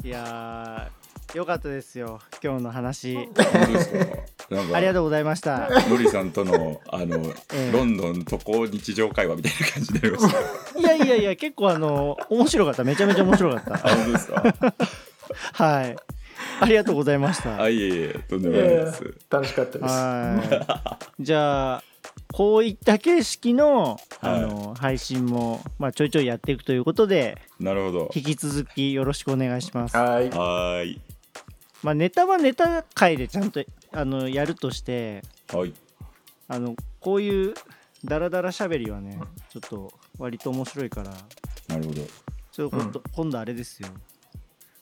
[0.05, 3.29] いやーよかったですよ今日の話。
[4.51, 5.69] ありがとうございました。
[5.91, 7.17] ロリさんとのあの、
[7.53, 7.73] ええ。
[7.73, 10.33] ロンドン渡航日常会話みたいな感じになりまし
[10.75, 10.79] た。
[10.79, 12.85] いやいやいや結構あの面白かった。
[12.85, 14.75] めちゃめちゃ面白かった。
[15.65, 15.97] はい
[16.61, 17.61] ありがとうございました。
[17.61, 19.15] あいえいえとんでもないです。
[19.31, 19.91] 楽しかったです。
[19.93, 21.23] はい。
[21.23, 21.85] じゃあ
[22.33, 28.11] こういった形式のあの、配信も、まあ、ちょいちょいやっていくということでなるほど。
[28.15, 29.97] 引き続きよろしくお願いします。
[29.97, 30.31] はい。
[30.31, 31.01] はーい。
[31.83, 33.63] まあ、ネタはネタ界でちゃんと
[33.93, 35.23] あのやるとして
[35.53, 35.73] はい。
[36.49, 37.55] あのこういう
[38.05, 39.19] ダラダラしゃべりはね
[39.51, 41.11] ちょっと割と面白いから
[41.69, 42.03] なるほど。
[42.53, 43.89] そういうこと、今度あれですよ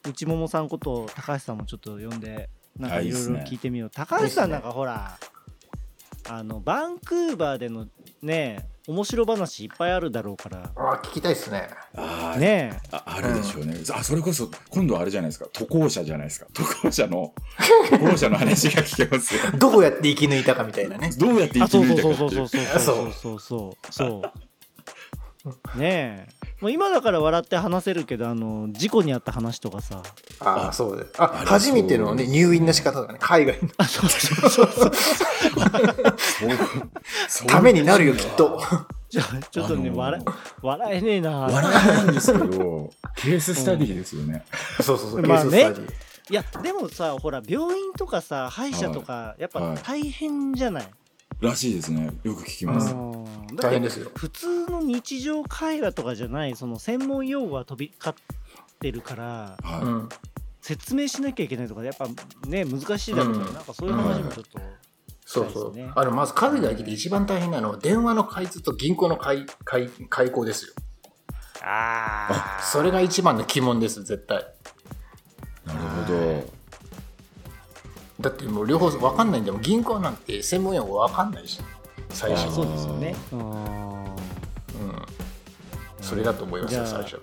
[0.08, 3.90] 内ももさんこと高橋さんもちょっと呼んでなんかいろいろ聞いてみよう。
[3.90, 5.18] 高橋さんなんかほら
[6.28, 7.86] あのバンクーバーでの
[8.22, 10.72] ね面白話いっぱいあるだろうから。
[10.74, 11.68] あ聞きたいですね。
[11.94, 15.46] あーねああるでしょうね、あそれこそ今度あれじゃないですか。
[15.52, 16.46] 渡航者じゃないですか。
[16.52, 17.32] 渡航者の
[17.90, 19.40] 渡航者の話が聞けますよ。
[19.56, 21.12] どうやって生き抜いたかみたいなね。
[21.18, 22.48] どうやってあ生きそう抜いたかっていう。
[22.48, 24.32] そうそうそうそうそうそうそう
[25.44, 25.78] そう。
[25.78, 30.00] ねえもう今だから笑って話せるけどあの事故に遭った話とかさ。
[30.38, 33.68] ああそうですあ初めてのね入院の仕方とかね海外の。
[33.78, 34.66] あそうそうそう。
[34.70, 34.86] そう。
[34.86, 34.90] そう
[37.28, 38.60] そうためになるよきっと。
[39.10, 40.24] ちょちょっとね、あのー笑
[40.62, 41.30] 笑えねえな。
[41.40, 42.90] 笑えないんですけど。
[43.16, 44.44] ケーススタディですよね、
[44.80, 45.50] そうそうそうケまあね。
[45.50, 45.92] ーススタディ。
[46.30, 50.86] いやでもさほら病院とかさ歯医者とか、やっぱ大変じゃない、
[51.42, 52.10] らしいですね。
[52.22, 52.94] よく聞きます、
[53.56, 54.10] 大変ですよ。
[54.14, 58.38] 普通の日常会話とかじゃないその専門用語が飛び交っ
[58.78, 60.08] てるからはい、うん。
[60.60, 62.06] 説明しなきゃいけないとかやっぱ
[62.46, 63.54] ね難しいだろうから、うん。
[63.54, 64.60] なんかそういう話もちょっと、
[65.26, 65.92] そうそう、そうですね。
[65.94, 70.72] あのまず海外で一番大変なのは電話の開通と銀行の開開開口ですよ。
[71.64, 74.44] ああそれが一番の鬼門です絶対。
[75.66, 76.61] なるほど
[78.22, 81.60] だってもう両方分かんないんでも銀行なんて専門用語分かんないし。
[82.10, 82.48] 最初。
[82.48, 83.14] あそうですよね。
[83.32, 83.40] うん。
[83.40, 84.16] うん。
[86.00, 87.20] それだと思いますよじゃあ最初。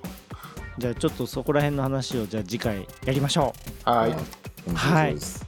[0.78, 3.54] じゃあちょっとそこら辺の話をじゃあ次回やりましょ
[3.86, 3.90] う。
[3.90, 4.12] はい。
[4.12, 5.46] 面白そうです、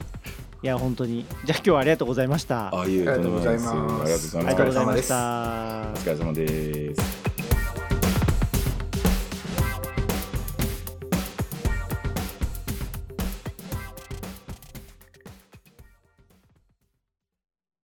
[0.62, 1.24] いや本当に。
[1.44, 3.68] じゃあ今日はありがとうございますあいえありがとうございます。
[3.68, 5.08] ありがとうございますありがとうございましお疲れ様です。
[5.08, 7.31] たお疲れ様です